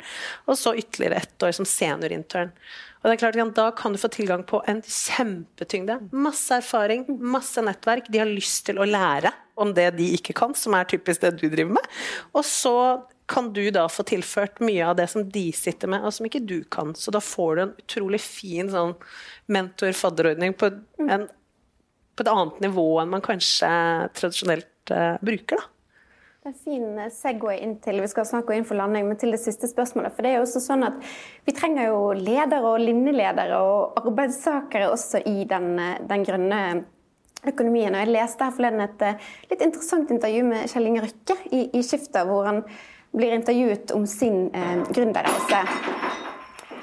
og 0.49 0.57
så 0.57 0.73
ytterligere 0.73 1.21
ett 1.21 1.45
år 1.45 1.53
som 1.59 1.69
seniorintern. 1.69 2.55
Og 3.03 3.11
det 3.11 3.19
er 3.19 3.21
klart, 3.21 3.55
Da 3.55 3.71
kan 3.77 3.93
du 3.93 3.99
få 4.01 4.09
tilgang 4.09 4.43
på 4.43 4.63
en 4.67 4.81
kjempetyngde. 4.83 6.09
Masse 6.13 6.57
erfaring, 6.57 7.05
masse 7.21 7.61
nettverk. 7.61 8.09
De 8.09 8.19
har 8.19 8.27
lyst 8.27 8.65
til 8.67 8.81
å 8.81 8.89
lære 8.89 9.31
om 9.55 9.75
det 9.77 9.91
de 9.99 10.09
ikke 10.17 10.33
kan, 10.33 10.55
som 10.55 10.75
er 10.75 10.89
typisk 10.89 11.21
det 11.21 11.37
du 11.37 11.49
driver 11.49 11.77
med. 11.77 11.93
Og 12.33 12.45
så 12.45 13.05
kan 13.29 13.53
du 13.53 13.71
da 13.71 13.85
få 13.91 14.03
tilført 14.07 14.61
mye 14.65 14.87
av 14.87 14.97
det 14.97 15.11
som 15.13 15.29
de 15.29 15.53
sitter 15.53 15.91
med, 15.91 16.05
og 16.07 16.15
som 16.15 16.27
ikke 16.27 16.45
du 16.47 16.63
kan. 16.65 16.95
Så 16.95 17.13
da 17.13 17.21
får 17.21 17.57
du 17.57 17.63
en 17.63 17.75
utrolig 17.85 18.21
fin 18.23 18.71
sånn 18.71 18.95
mentor-fadderordning 19.51 20.55
på 20.57 20.71
en 21.05 21.29
på 22.17 22.25
et 22.25 22.33
annet 22.33 22.61
nivå 22.65 22.89
enn 23.03 23.13
man 23.13 23.25
kanskje 23.25 23.71
tradisjonelt 24.17 24.93
uh, 24.93 25.17
bruker. 25.25 25.61
da. 25.61 25.73
En 26.47 26.55
fin 26.55 26.99
eh, 26.99 27.11
Segway 27.11 27.59
inn 27.65 27.73
til 27.83 27.99
vi 27.99 28.07
skal 28.07 28.27
snakke 28.29 28.55
inn 28.55 28.67
for 28.67 28.79
landing, 28.79 29.09
men 29.09 29.19
til 29.19 29.35
det 29.35 29.41
siste 29.43 29.67
spørsmålet. 29.67 30.15
For 30.15 30.23
det 30.23 30.31
er 30.31 30.37
jo 30.39 30.45
også 30.45 30.63
sånn 30.63 30.87
at 30.87 31.01
Vi 31.47 31.55
trenger 31.57 31.89
jo 31.89 32.13
ledere 32.15 32.71
og 32.71 32.85
linjeledere 32.85 33.59
og 33.59 33.99
arbeidstakere 34.05 34.93
også 34.93 35.25
i 35.27 35.43
den, 35.51 35.73
eh, 35.83 35.99
den 36.07 36.27
grønne 36.29 36.61
økonomien. 37.47 37.95
Og 37.95 38.05
Jeg 38.05 38.15
leste 38.15 38.47
her 38.47 38.55
forleden 38.55 38.81
et 38.87 39.03
litt 39.51 39.63
interessant 39.63 40.11
intervju 40.11 40.45
med 40.47 40.71
Kjell 40.71 40.87
Inge 40.87 41.03
Røkke 41.09 41.37
i, 41.51 41.67
i 41.75 41.83
Skifta, 41.83 42.25
hvor 42.25 42.47
han 42.47 42.63
blir 43.17 43.35
intervjuet 43.35 43.91
om 43.97 44.07
sin 44.07 44.47
eh, 44.55 44.87
gründerreise. 44.93 45.65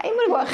Hei 0.01 0.11
hvor 0.15 0.25
det 0.25 0.33
går. 0.33 0.49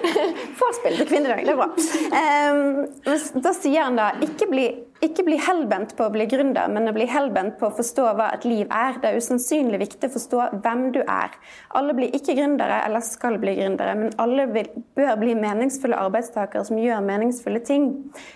Forspill 0.60 0.96
til 0.98 1.08
kvinnedag, 1.08 1.42
det 1.44 1.52
er 1.52 1.58
bra. 1.58 1.68
Um, 2.14 3.40
da 3.44 3.52
sier 3.56 3.86
han 3.86 3.98
da 3.98 4.06
ikke 4.24 4.48
bli, 4.50 4.64
ikke 5.04 5.24
bli 5.26 5.38
helbent 5.42 5.94
på 5.98 6.06
å 6.06 6.12
bli 6.14 6.26
gründer, 6.30 6.70
men 6.72 6.88
å 6.88 6.94
bli 6.96 7.08
helbent 7.10 7.58
på 7.60 7.68
å 7.68 7.74
forstå 7.76 8.06
hva 8.16 8.30
et 8.36 8.46
liv 8.48 8.70
er. 8.70 8.96
Det 9.02 9.10
er 9.10 9.20
usannsynlig 9.20 9.82
viktig 9.82 10.08
å 10.08 10.14
forstå 10.14 10.46
hvem 10.64 10.86
du 10.96 11.00
er. 11.02 11.34
Alle 11.76 11.96
blir 11.98 12.14
ikke 12.16 12.36
gründere 12.38 12.80
eller 12.86 13.04
skal 13.04 13.38
bli 13.42 13.56
gründere, 13.58 13.98
men 14.00 14.16
alle 14.22 14.48
vil, 14.54 14.72
bør 14.96 15.14
bli 15.20 15.36
meningsfulle 15.38 16.00
arbeidstakere 16.06 16.64
som 16.68 16.80
gjør 16.80 17.04
meningsfulle 17.04 17.62
ting. 17.66 17.88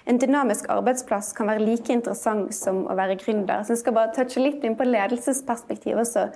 En 0.08 0.20
dynamisk 0.20 0.68
arbeidsplass 0.74 1.34
kan 1.38 1.52
være 1.52 1.64
like 1.64 1.94
interessant 1.94 2.56
som 2.56 2.84
å 2.88 2.98
være 2.98 3.20
gründer. 3.22 3.62
Så 3.62 3.76
jeg 3.76 3.84
skal 3.84 4.00
bare 4.00 4.16
touche 4.16 4.42
litt 4.42 4.66
inn 4.66 4.76
på 4.78 4.88
ledelsesperspektiv 4.88 6.02
også. 6.04 6.30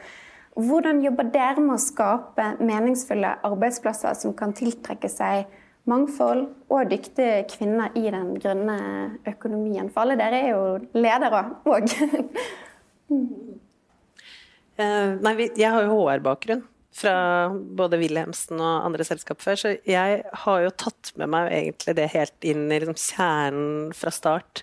Hvordan 0.53 1.01
jobber 1.05 1.31
dere 1.33 1.62
med 1.62 1.79
å 1.79 1.81
skape 1.81 2.49
meningsfulle 2.61 3.38
arbeidsplasser 3.49 4.17
som 4.21 4.35
kan 4.37 4.53
tiltrekke 4.57 5.09
seg 5.09 5.47
mangfold 5.88 6.45
og 6.71 6.91
dyktige 6.91 7.47
kvinner 7.51 7.95
i 7.99 8.05
den 8.12 8.35
grønne 8.37 8.77
økonomien? 9.33 9.88
For 9.93 10.05
alle 10.05 10.19
dere 10.21 10.43
er 10.43 10.51
jo 10.53 10.67
ledere 10.99 11.47
òg. 11.65 11.88
Uh, 14.77 15.17
nei, 15.25 15.35
jeg 15.57 15.73
har 15.73 15.87
jo 15.87 15.97
HR-bakgrunn 15.97 16.67
fra 16.93 17.49
både 17.49 17.97
Wilhelmsen 18.03 18.61
og 18.61 18.87
andre 18.87 19.07
selskap 19.09 19.41
før, 19.41 19.57
så 19.57 19.71
jeg 19.88 20.21
har 20.45 20.65
jo 20.67 20.73
tatt 20.77 21.15
med 21.17 21.31
meg 21.33 21.49
egentlig 21.57 21.97
det 21.97 22.11
helt 22.12 22.45
inn 22.45 22.67
i 22.69 22.83
liksom 22.83 22.99
kjernen 23.01 23.95
fra 23.97 24.12
start. 24.12 24.62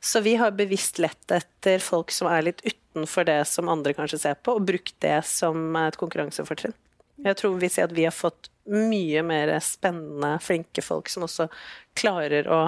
Så 0.00 0.20
vi 0.24 0.34
har 0.40 0.54
bevisst 0.56 0.98
lett 0.98 1.32
etter 1.34 1.82
folk 1.84 2.12
som 2.14 2.30
er 2.32 2.46
litt 2.46 2.62
utenfor 2.64 3.26
det 3.28 3.42
som 3.48 3.68
andre 3.68 3.92
kanskje 3.96 4.22
ser 4.22 4.38
på, 4.40 4.56
og 4.56 4.68
brukt 4.68 4.96
det 5.04 5.18
som 5.28 5.76
et 5.76 5.98
konkurransefortrinn. 6.00 6.76
Jeg 7.20 7.36
tror 7.36 7.58
vi 7.60 7.68
ser 7.68 7.84
at 7.84 7.92
vi 7.92 8.06
har 8.06 8.16
fått 8.16 8.48
mye 8.70 9.20
mer 9.26 9.52
spennende, 9.64 10.38
flinke 10.40 10.82
folk 10.84 11.10
som 11.12 11.26
også 11.26 11.50
klarer 11.98 12.48
å 12.48 12.60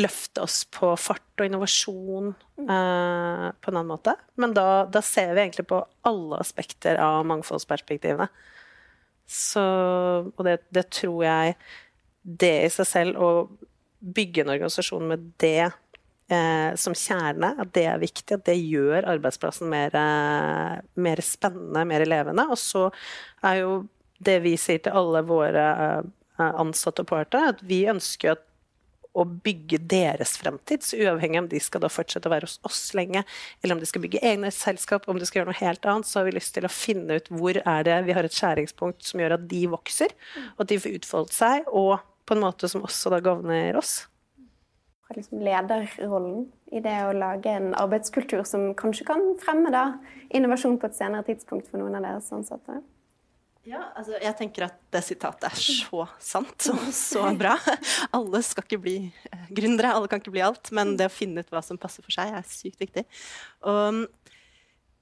løfte 0.00 0.42
oss 0.42 0.62
på 0.72 0.94
fart 0.98 1.42
og 1.42 1.46
innovasjon 1.46 2.32
eh, 2.32 3.46
på 3.52 3.70
en 3.70 3.76
annen 3.76 3.90
måte. 3.92 4.16
Men 4.40 4.56
da, 4.56 4.84
da, 4.90 5.02
ser 5.04 5.34
vi 5.34 5.44
egentlig 5.44 5.68
på 5.70 5.82
alle 6.08 6.40
aspekter 6.42 6.98
av 7.02 7.26
mangfoldsperspektivene. 7.28 8.26
Så, 9.28 9.62
og 10.24 10.42
det, 10.48 10.58
det 10.74 10.82
tror 10.92 11.22
jeg 11.24 11.52
Det 12.22 12.50
i 12.66 12.70
seg 12.70 12.86
selv, 12.86 13.22
å 13.22 14.02
bygge 14.02 14.42
en 14.42 14.50
organisasjon 14.54 15.06
med 15.08 15.30
det 15.42 15.70
eh, 16.32 16.74
som 16.80 16.94
kjerne, 16.96 17.52
at 17.62 17.72
det 17.76 17.86
er 17.88 18.00
viktig. 18.02 18.38
At 18.38 18.46
det 18.48 18.58
gjør 18.58 19.08
arbeidsplassen 19.14 19.70
mer, 19.72 19.94
eh, 19.98 20.78
mer, 20.94 21.24
spennende, 21.24 21.84
mer 21.88 22.06
levende. 22.08 22.46
Og 22.50 22.60
så 22.60 22.88
er 23.44 23.62
jo 23.62 23.74
det 24.22 24.38
vi 24.44 24.56
sier 24.60 24.82
til 24.82 24.96
alle 24.96 25.24
våre 25.26 25.66
eh, 25.72 26.00
ansatte 26.42 27.04
og 27.04 27.10
partnere, 27.12 27.54
at 27.54 27.62
vi 27.66 27.84
ønsker 27.90 28.36
at 28.36 28.48
å 29.12 29.24
bygge 29.28 29.76
deres 29.90 30.38
fremtid, 30.40 30.84
så 30.84 30.96
uavhengig 30.96 31.42
om 31.42 31.48
de 31.50 31.60
skal 31.60 31.82
da 31.84 31.90
fortsette 31.92 32.30
å 32.30 32.32
være 32.32 32.48
hos 32.48 32.54
oss 32.64 32.80
lenge, 32.96 33.20
eller 33.60 33.76
om 33.76 33.82
de 33.82 33.88
skal 33.88 34.00
bygge 34.04 34.22
egne 34.24 34.48
selskap, 34.54 35.04
om 35.04 35.18
de 35.20 35.28
skal 35.28 35.42
gjøre 35.42 35.50
noe 35.50 35.58
helt 35.58 35.88
annet, 35.88 36.08
så 36.08 36.20
har 36.20 36.28
vi 36.28 36.36
lyst 36.38 36.54
til 36.56 36.64
å 36.64 36.72
finne 36.72 37.18
ut 37.20 37.28
hvor 37.28 37.60
er 37.60 37.84
det 37.88 37.98
vi 38.06 38.16
har 38.16 38.24
et 38.24 38.38
skjæringspunkt 38.38 39.04
som 39.04 39.20
gjør 39.20 39.36
at 39.36 39.44
de 39.50 39.66
vokser, 39.72 40.16
og 40.54 40.64
at 40.64 40.72
de 40.72 40.80
får 40.80 40.96
utfoldet 41.02 41.36
seg, 41.36 41.68
og 41.68 41.98
på 42.24 42.36
en 42.36 42.44
måte 42.46 42.70
som 42.72 42.86
også 42.86 43.12
da 43.12 43.20
gagner 43.20 43.76
oss 43.76 44.06
liksom 45.16 45.42
lederrollen 45.44 46.46
i 46.72 46.80
det 46.84 46.96
å 47.06 47.12
lage 47.16 47.52
en 47.52 47.72
arbeidskultur 47.78 48.42
som 48.48 48.70
kanskje 48.78 49.06
kan 49.08 49.22
fremme 49.42 49.72
da, 49.74 49.84
innovasjon 50.32 50.78
på 50.80 50.88
et 50.88 50.98
senere 50.98 51.26
tidspunkt 51.26 51.68
for 51.70 51.82
noen 51.82 51.98
av 51.98 52.06
deres 52.06 52.32
ansatte? 52.34 52.80
Ja, 53.62 53.78
altså 53.94 54.16
jeg 54.18 54.34
tenker 54.40 54.64
at 54.66 54.78
det 54.90 55.04
sitatet 55.06 55.44
er 55.46 55.54
så 55.54 56.06
sant 56.18 56.66
og 56.72 56.88
så 56.96 57.28
bra. 57.38 57.52
Alle 58.16 58.40
skal 58.42 58.66
ikke 58.66 58.80
bli 58.82 58.96
eh, 59.06 59.44
gründere, 59.54 59.92
alle 59.94 60.10
kan 60.10 60.18
ikke 60.18 60.34
bli 60.34 60.42
alt, 60.42 60.72
men 60.74 60.96
det 60.98 61.06
å 61.06 61.14
finne 61.14 61.44
ut 61.44 61.52
hva 61.52 61.62
som 61.62 61.78
passer 61.78 62.02
for 62.02 62.14
seg, 62.14 62.34
er 62.34 62.48
sykt 62.48 62.82
viktig. 62.82 63.04
Og 63.70 64.02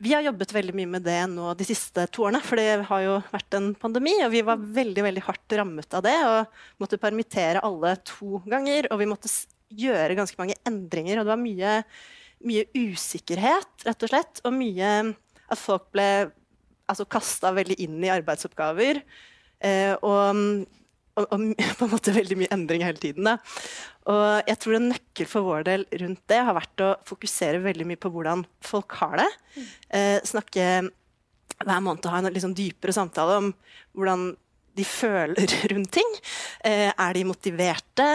vi 0.00 0.12
har 0.12 0.24
jobbet 0.24 0.52
veldig 0.52 0.74
mye 0.76 0.88
med 0.88 1.04
det 1.04 1.18
nå 1.28 1.54
de 1.56 1.64
siste 1.68 2.06
to 2.12 2.24
årene, 2.24 2.40
for 2.44 2.60
det 2.60 2.86
har 2.88 3.02
jo 3.04 3.16
vært 3.32 3.56
en 3.56 3.72
pandemi, 3.76 4.14
og 4.24 4.32
vi 4.32 4.40
var 4.44 4.60
veldig 4.60 5.04
veldig 5.08 5.24
hardt 5.26 5.56
rammet 5.60 5.96
av 5.96 6.04
det 6.06 6.14
og 6.24 6.62
måtte 6.80 7.00
permittere 7.00 7.60
alle 7.64 7.94
to 8.08 8.40
ganger. 8.48 8.88
Og 8.92 9.00
vi 9.02 9.08
måtte 9.10 9.28
gjøre 9.70 10.18
ganske 10.18 10.40
mange 10.40 10.58
endringer. 10.68 11.20
Og 11.20 11.26
det 11.26 11.32
var 11.32 11.40
mye, 11.40 11.76
mye 12.46 12.66
usikkerhet, 12.76 13.72
rett 13.86 14.06
og 14.06 14.12
slett. 14.12 14.42
Og 14.44 14.56
mye 14.56 14.92
at 15.50 15.60
folk 15.60 15.88
ble 15.94 16.10
altså, 16.90 17.06
kasta 17.10 17.54
veldig 17.56 17.78
inn 17.84 17.98
i 18.04 18.12
arbeidsoppgaver. 18.12 19.02
Eh, 19.60 19.94
og, 20.06 20.44
og, 21.18 21.24
og, 21.26 21.48
på 21.78 21.86
en 21.86 21.94
måte 21.94 22.16
veldig 22.16 22.38
mye 22.42 22.52
endring 22.54 22.84
hele 22.86 23.02
tiden. 23.02 23.28
Da. 23.28 23.38
Og 24.10 24.48
jeg 24.48 24.60
tror 24.62 24.78
en 24.78 24.88
nøkkel 24.94 25.28
for 25.28 25.46
vår 25.46 25.66
del 25.68 25.84
rundt 26.00 26.22
det 26.30 26.40
har 26.46 26.56
vært 26.56 26.84
å 26.84 26.94
fokusere 27.08 27.62
veldig 27.64 27.86
mye 27.90 28.00
på 28.00 28.12
hvordan 28.12 28.46
folk 28.64 28.96
har 29.02 29.20
det. 29.20 29.30
Eh, 29.92 30.18
snakke 30.26 30.70
hver 31.60 31.82
måned 31.84 32.06
ha 32.08 32.22
en 32.22 32.30
liksom 32.32 32.54
dypere 32.56 32.94
samtale 32.96 33.36
om 33.42 33.50
hvordan 33.92 34.30
de 34.78 34.86
føler 34.86 35.56
rundt 35.72 35.92
ting. 35.98 36.12
Eh, 36.64 36.88
er 36.90 37.16
de 37.16 37.26
motiverte? 37.28 38.06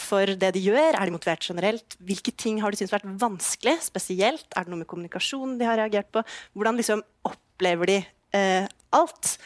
For 0.00 0.32
det 0.38 0.52
de 0.56 0.62
gjør? 0.64 0.96
Er 0.96 1.08
de 1.08 1.14
motivert 1.14 1.46
generelt? 1.46 1.96
Hvilke 2.04 2.34
ting 2.34 2.60
har 2.62 2.72
de 2.72 2.80
syntes 2.80 2.94
vært 2.94 3.08
vanskelig 3.20 3.76
spesielt? 3.86 4.46
Er 4.52 4.66
det 4.66 4.72
noe 4.72 4.82
med 4.82 4.90
kommunikasjon 4.90 5.56
de 5.60 5.68
har 5.68 5.80
reagert 5.80 6.10
på? 6.14 6.24
Hvordan 6.56 6.80
liksom 6.80 7.04
opplever 7.28 7.92
de 7.92 7.98
eh, 8.36 8.68
alt? 8.96 9.36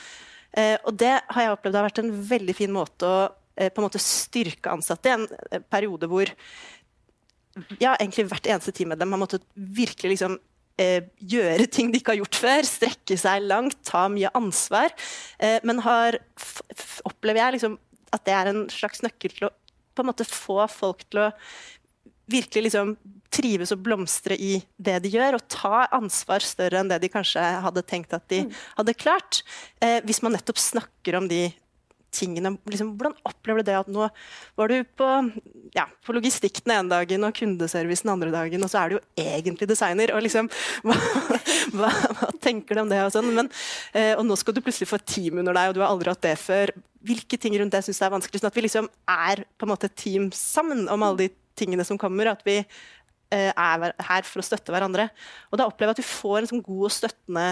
Eh, 0.57 0.77
og 0.85 0.97
det 0.99 1.15
har 1.21 1.47
jeg 1.47 1.55
opplevd 1.55 1.79
har 1.79 1.89
vært 1.89 2.03
en 2.03 2.13
veldig 2.33 2.57
fin 2.59 2.75
måte 2.75 3.07
å 3.07 3.17
eh, 3.55 3.71
på 3.71 3.81
en 3.81 3.87
måte 3.87 4.03
styrke 4.03 4.73
ansatte 4.73 5.11
i 5.11 5.17
en 5.17 5.27
eh, 5.51 5.63
periode 5.63 6.11
hvor 6.11 6.33
ja, 7.83 7.97
egentlig 7.97 8.29
hvert 8.31 8.47
eneste 8.47 8.73
team 8.75 8.93
med 8.93 9.01
dem 9.03 9.13
har 9.13 9.21
måttet 9.21 9.45
virkelig 9.55 10.15
liksom 10.15 10.39
eh, 10.81 11.07
gjøre 11.19 11.69
ting 11.73 11.91
de 11.91 12.01
ikke 12.01 12.15
har 12.15 12.21
gjort 12.23 12.41
før, 12.41 12.67
strekke 12.69 13.19
seg 13.21 13.47
langt, 13.47 13.79
ta 13.87 14.07
mye 14.13 14.31
ansvar. 14.39 14.95
Eh, 15.43 15.59
men 15.67 15.83
har, 15.87 16.19
opplever 17.09 17.43
jeg 17.43 17.59
liksom, 17.59 17.79
at 18.15 18.27
det 18.27 18.37
er 18.37 18.51
en 18.51 18.65
slags 18.73 19.05
nøkkel 19.05 19.35
til 19.37 19.49
å 19.49 19.55
på 20.01 20.07
en 20.07 20.13
måte 20.13 20.29
få 20.29 20.65
folk 20.73 21.05
til 21.09 21.27
å 21.27 21.31
virkelig 22.31 22.69
liksom 22.69 22.95
trives 23.31 23.73
og 23.75 23.83
blomstre 23.85 24.37
i 24.39 24.59
det 24.79 24.99
de 25.05 25.13
gjør, 25.15 25.39
og 25.39 25.49
ta 25.51 25.85
ansvar 25.95 26.45
større 26.45 26.81
enn 26.81 26.91
det 26.91 27.01
de 27.03 27.11
kanskje 27.13 27.43
hadde 27.65 27.87
tenkt 27.87 28.15
at 28.17 28.27
de 28.31 28.45
mm. 28.47 28.53
hadde 28.79 28.99
klart. 28.99 29.43
Eh, 29.83 29.99
hvis 30.07 30.23
man 30.25 30.35
nettopp 30.37 30.59
snakker 30.61 31.19
om 31.19 31.29
de 31.31 31.49
tingene. 32.11 32.57
Liksom, 32.67 32.95
hvordan 32.99 33.15
opplever 33.27 33.63
du 33.63 33.69
det 33.71 33.77
at 33.79 33.91
nå 33.91 34.09
var 34.59 34.73
du 34.73 34.83
på, 34.99 35.09
ja, 35.77 35.87
på 36.07 36.15
logistikk 36.17 36.63
den 36.65 36.75
ene 36.75 36.93
dagen 36.93 37.27
og 37.27 37.37
kundeservice 37.37 38.05
den 38.05 38.15
andre 38.15 38.33
dagen, 38.35 38.67
og 38.67 38.73
så 38.73 38.83
er 38.83 38.91
du 38.91 38.97
jo 38.99 39.03
egentlig 39.23 39.69
designer. 39.71 40.15
og 40.17 40.25
liksom, 40.27 40.51
hva, 40.87 40.99
hva, 41.77 41.93
hva 42.19 42.31
tenker 42.43 42.77
du 42.77 42.85
om 42.85 42.91
det? 42.93 43.03
Og, 43.07 43.15
sånn? 43.15 43.31
Men, 43.37 43.51
eh, 43.95 44.13
og 44.17 44.27
nå 44.27 44.39
skal 44.41 44.57
du 44.57 44.63
plutselig 44.65 44.91
få 44.91 45.01
et 45.01 45.11
team 45.15 45.43
under 45.43 45.57
deg, 45.57 45.71
og 45.71 45.79
du 45.79 45.85
har 45.85 45.93
aldri 45.93 46.13
hatt 46.13 46.27
det 46.27 46.37
før. 46.43 46.75
Hvilke 47.07 47.39
ting 47.41 47.57
rundt 47.59 47.73
det 47.73 47.83
syns 47.87 48.01
jeg 48.01 48.09
er 48.09 48.15
vanskelig? 48.17 48.43
Sånn 48.43 48.51
at 48.51 48.59
vi 48.59 48.65
liksom 48.67 48.89
er 49.09 49.45
på 49.57 49.67
en 49.67 49.73
måte 49.73 49.89
et 49.89 49.99
team 49.99 50.29
sammen 50.37 50.85
om 50.93 51.05
alle 51.07 51.25
de 51.25 51.31
tingene 51.59 51.87
som 51.87 51.99
kommer. 52.01 52.33
At 52.33 52.45
vi 52.47 52.59
eh, 52.61 53.51
er 53.51 53.95
her 54.11 54.29
for 54.29 54.43
å 54.43 54.47
støtte 54.47 54.75
hverandre. 54.75 55.09
Og 55.51 55.61
da 55.61 55.69
opplever 55.71 55.95
jeg 55.95 56.01
at 56.01 56.05
vi 56.05 56.11
får 56.11 56.43
en 56.43 56.53
sånn 56.53 56.67
god 56.67 56.87
og 56.91 56.95
støttende 56.99 57.49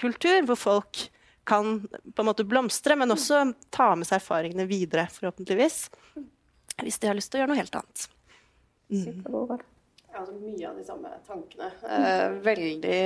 kultur, 0.00 0.38
hvor 0.48 0.60
folk 0.60 1.06
kan 1.48 1.80
på 1.88 2.22
en 2.22 2.28
måte 2.28 2.46
blomstre, 2.46 2.96
men 2.98 3.12
også 3.12 3.42
ta 3.74 3.92
med 3.98 4.08
seg 4.08 4.20
erfaringene 4.20 4.68
videre, 4.70 5.08
forhåpentligvis. 5.12 5.82
Hvis 6.80 7.00
de 7.00 7.10
har 7.10 7.16
lyst 7.16 7.32
til 7.32 7.40
å 7.40 7.42
gjøre 7.42 7.52
noe 7.52 7.60
helt 7.60 7.76
annet. 7.80 8.06
Mm. 8.90 9.24
Altså, 10.10 10.32
mye 10.34 10.66
av 10.66 10.74
de 10.74 10.82
samme 10.82 11.10
tankene. 11.22 11.68
Eh, 11.86 12.32
veldig 12.42 13.02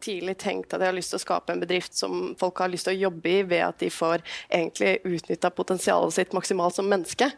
tidlig 0.00 0.34
tenkt 0.40 0.72
at 0.72 0.80
jeg 0.80 0.88
har 0.88 0.96
lyst 0.96 1.12
til 1.12 1.18
å 1.18 1.22
skape 1.22 1.52
en 1.52 1.60
bedrift 1.60 1.94
som 1.98 2.30
folk 2.40 2.62
har 2.62 2.70
lyst 2.72 2.88
til 2.88 2.94
å 2.94 3.02
jobbe 3.06 3.28
i, 3.28 3.42
ved 3.44 3.60
at 3.66 3.82
de 3.82 3.90
får 3.92 4.22
egentlig 4.48 4.94
utnytta 5.04 5.50
potensialet 5.52 6.16
sitt 6.16 6.32
maksimalt 6.36 6.78
som 6.78 6.88
menneske. 6.88 7.28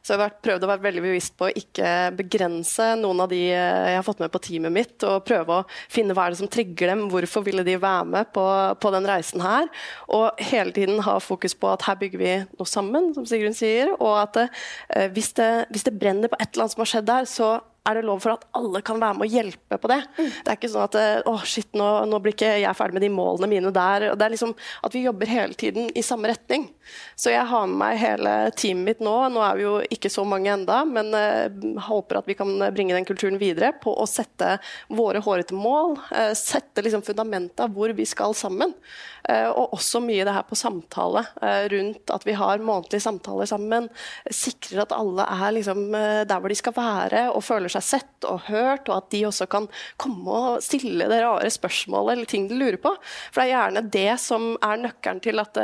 Så 0.00 0.14
jeg 0.14 0.22
har 0.22 0.36
prøvd 0.46 0.64
å 0.64 0.70
være 0.70 0.84
veldig 0.86 1.02
bevisst 1.08 1.34
på 1.34 1.48
å 1.48 1.56
ikke 1.58 1.90
begrense 2.20 2.86
noen 3.00 3.24
av 3.24 3.32
de 3.32 3.40
eh, 3.50 3.88
jeg 3.88 3.98
har 3.98 4.06
fått 4.06 4.22
med 4.22 4.30
på 4.34 4.42
teamet 4.46 4.74
mitt, 4.74 4.96
og 5.08 5.26
prøve 5.26 5.58
å 5.58 5.66
finne 5.90 6.14
hva 6.14 6.28
er 6.28 6.36
det 6.36 6.40
som 6.44 6.52
trigger 6.52 6.92
dem, 6.92 7.06
hvorfor 7.10 7.42
ville 7.48 7.66
de 7.66 7.74
være 7.82 8.06
med 8.14 8.30
på, 8.36 8.44
på 8.78 8.92
den 8.94 9.08
reisen 9.10 9.42
her. 9.42 9.66
Og 10.14 10.38
hele 10.52 10.74
tiden 10.76 11.02
ha 11.02 11.16
fokus 11.22 11.56
på 11.58 11.72
at 11.72 11.88
her 11.88 11.98
bygger 11.98 12.22
vi 12.22 12.36
noe 12.46 12.70
sammen, 12.70 13.10
som 13.16 13.26
Sigrun 13.26 13.58
sier, 13.58 13.90
og 13.98 14.14
at 14.22 14.44
eh, 14.46 15.10
hvis, 15.16 15.34
det, 15.40 15.50
hvis 15.74 15.88
det 15.90 15.98
brenner 15.98 16.30
på 16.30 16.38
et 16.38 16.52
eller 16.52 16.68
annet 16.68 16.76
som 16.78 16.86
har 16.86 16.92
skjedd 16.94 17.10
der, 17.10 17.28
så 17.28 17.50
er 17.88 17.98
det 17.98 18.06
lov 18.06 18.22
for 18.24 18.36
at 18.36 18.46
alle 18.58 18.82
kan 18.84 19.00
være 19.00 19.18
med 19.18 19.26
å 19.26 19.32
hjelpe 19.32 19.80
på 19.80 19.90
det. 19.90 20.00
Mm. 20.18 20.30
Det 20.30 20.52
er 20.52 20.60
ikke 20.60 20.72
sånn 20.72 20.86
at 20.86 21.28
å 21.28 21.34
shit, 21.48 21.70
nå, 21.78 21.88
nå, 22.10 22.20
blir 22.22 22.36
ikke 22.36 22.54
jeg 22.60 22.78
ferdig 22.78 22.98
med 22.98 23.06
de 23.06 23.12
målene 23.14 23.50
mine 23.50 23.72
der. 23.74 24.10
Det 24.12 24.26
er 24.26 24.34
liksom 24.34 24.54
at 24.84 24.94
vi 24.94 25.06
jobber 25.06 25.30
hele 25.30 25.58
tiden 25.58 25.88
i 25.96 26.04
samme 26.04 26.30
retning. 26.30 26.68
Så 27.18 27.32
jeg 27.32 27.46
har 27.48 27.66
med 27.66 27.78
meg 27.78 27.98
hele 28.00 28.32
teamet 28.58 28.86
mitt 28.88 29.02
nå. 29.04 29.14
Nå 29.32 29.42
er 29.44 29.58
vi 29.58 29.64
jo 29.64 29.74
ikke 29.94 30.10
så 30.12 30.24
mange 30.28 30.50
enda, 30.52 30.80
men 30.88 31.12
uh, 31.14 31.48
håper 31.88 32.20
at 32.20 32.30
vi 32.30 32.36
kan 32.38 32.50
bringe 32.74 32.96
den 32.96 33.06
kulturen 33.08 33.38
videre 33.40 33.72
på 33.82 33.94
å 33.94 34.06
sette 34.08 34.56
våre 34.92 35.22
hårete 35.24 35.56
mål. 35.56 35.98
Uh, 36.10 36.32
sette 36.38 36.84
liksom 36.84 37.04
fundamentet 37.06 37.64
av 37.64 37.74
hvor 37.74 37.92
vi 37.96 38.06
skal 38.08 38.36
sammen. 38.38 38.74
Uh, 39.28 39.50
og 39.50 39.76
også 39.76 40.00
mye 40.02 40.24
det 40.26 40.34
her 40.34 40.46
på 40.48 40.56
samtale 40.58 41.24
rundt 41.72 42.10
at 42.12 42.24
vi 42.26 42.34
har 42.38 42.62
månedlige 42.64 43.02
samtaler 43.04 43.48
sammen. 43.48 43.88
Sikrer 44.32 44.84
at 44.84 44.94
alle 44.96 45.26
er 45.28 45.54
liksom 45.56 45.84
der 45.92 46.40
hvor 46.40 46.50
de 46.50 46.58
skal 46.58 46.74
være 46.76 47.24
og 47.32 47.44
føler 47.44 47.72
seg 47.72 47.77
sett 47.84 48.26
og 48.28 48.48
hørt, 48.48 48.88
og 48.88 48.96
at 48.96 49.10
de 49.14 49.24
også 49.28 49.48
kan 49.50 49.68
komme 50.00 50.40
og 50.40 50.64
stille 50.64 51.08
det 51.10 51.22
rare 51.24 51.50
spørsmålet 51.52 52.16
eller 52.16 52.30
ting 52.30 52.48
de 52.50 52.58
lurer 52.58 52.80
på. 52.82 52.94
For 53.30 53.42
det 53.42 53.48
er 53.48 53.54
gjerne 53.54 53.86
det 53.98 54.10
som 54.22 54.50
er 54.64 54.84
nøkkelen 54.86 55.24
til 55.24 55.42
at 55.42 55.62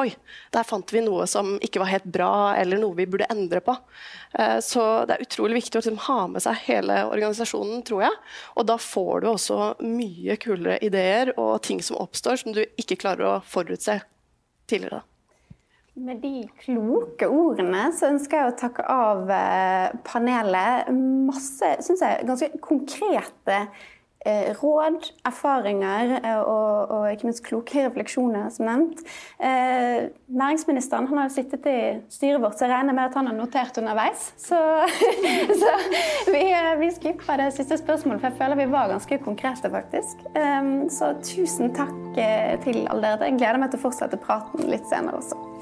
Oi, 0.00 0.08
der 0.54 0.64
fant 0.64 0.88
vi 0.94 1.02
noe 1.04 1.26
som 1.28 1.58
ikke 1.60 1.82
var 1.82 1.90
helt 1.90 2.06
bra, 2.14 2.32
eller 2.56 2.80
noe 2.80 2.96
vi 2.96 3.04
burde 3.12 3.28
endre 3.30 3.60
på. 3.60 3.74
Eh, 4.38 4.56
så 4.64 5.04
det 5.04 5.18
er 5.18 5.26
utrolig 5.26 5.58
viktig 5.58 5.76
å 5.76 5.82
liksom 5.82 6.00
ha 6.06 6.16
med 6.32 6.44
seg 6.44 6.62
hele 6.64 7.02
organisasjonen, 7.10 7.84
tror 7.84 8.06
jeg. 8.06 8.18
Og 8.56 8.68
da 8.72 8.78
får 8.80 9.20
du 9.20 9.28
også 9.34 9.60
mye 9.84 10.38
kulere 10.40 10.80
ideer 10.86 11.34
og 11.36 11.60
ting 11.68 11.84
som 11.84 12.00
oppstår 12.00 12.40
som 12.40 12.56
du 12.56 12.64
ikke 12.64 13.02
klarer 13.04 13.34
å 13.34 13.38
forutse 13.44 14.00
tidligere. 14.64 15.04
Med 15.94 16.22
de 16.22 16.46
kloke 16.62 17.26
ordene 17.28 17.90
så 17.92 18.08
ønsker 18.14 18.38
jeg 18.38 18.52
å 18.52 18.58
takke 18.62 18.84
av 18.88 19.28
eh, 19.28 19.90
panelet. 20.08 20.88
Masse, 21.28 21.74
syns 21.84 22.00
jeg, 22.00 22.24
ganske 22.28 22.48
konkrete 22.64 23.66
Eh, 24.24 24.52
råd, 24.62 25.08
erfaringer 25.26 26.12
eh, 26.20 26.40
og, 26.46 26.90
og, 26.94 27.06
ikke 27.10 27.26
minst 27.26 27.42
kloke 27.42 27.82
refleksjoner, 27.88 28.52
som 28.54 28.68
nevnt. 28.68 29.00
Næringsministeren 30.30 31.08
han 31.10 31.18
har 31.18 31.26
jo 31.26 31.34
sittet 31.34 31.66
i 31.66 31.78
styret 32.12 32.38
vårt, 32.44 32.54
så 32.54 32.68
jeg 32.68 32.74
regner 32.76 32.94
med 32.94 33.08
at 33.08 33.18
han 33.18 33.26
har 33.26 33.34
notert 33.34 33.80
underveis. 33.82 34.28
Så, 34.38 34.60
så 35.62 35.72
vi, 36.30 36.44
vi, 36.84 36.92
skipper 36.94 37.42
det 37.42 37.50
siste 37.56 37.80
spørsmålet, 37.82 38.22
for 38.22 38.30
jeg 38.30 38.38
føler 38.38 38.62
vi 38.62 38.72
var 38.76 38.92
ganske 38.94 39.18
konkrete, 39.26 39.72
faktisk. 39.74 40.22
Så 40.94 41.14
tusen 41.26 41.74
takk 41.74 41.96
til 42.62 42.84
alle 42.86 43.02
dere. 43.08 43.32
Jeg 43.32 43.42
gleder 43.42 43.64
meg 43.64 43.74
til 43.74 43.82
å 43.82 43.88
fortsette 43.88 44.22
praten 44.22 44.70
litt 44.70 44.86
senere 44.92 45.18
også. 45.18 45.51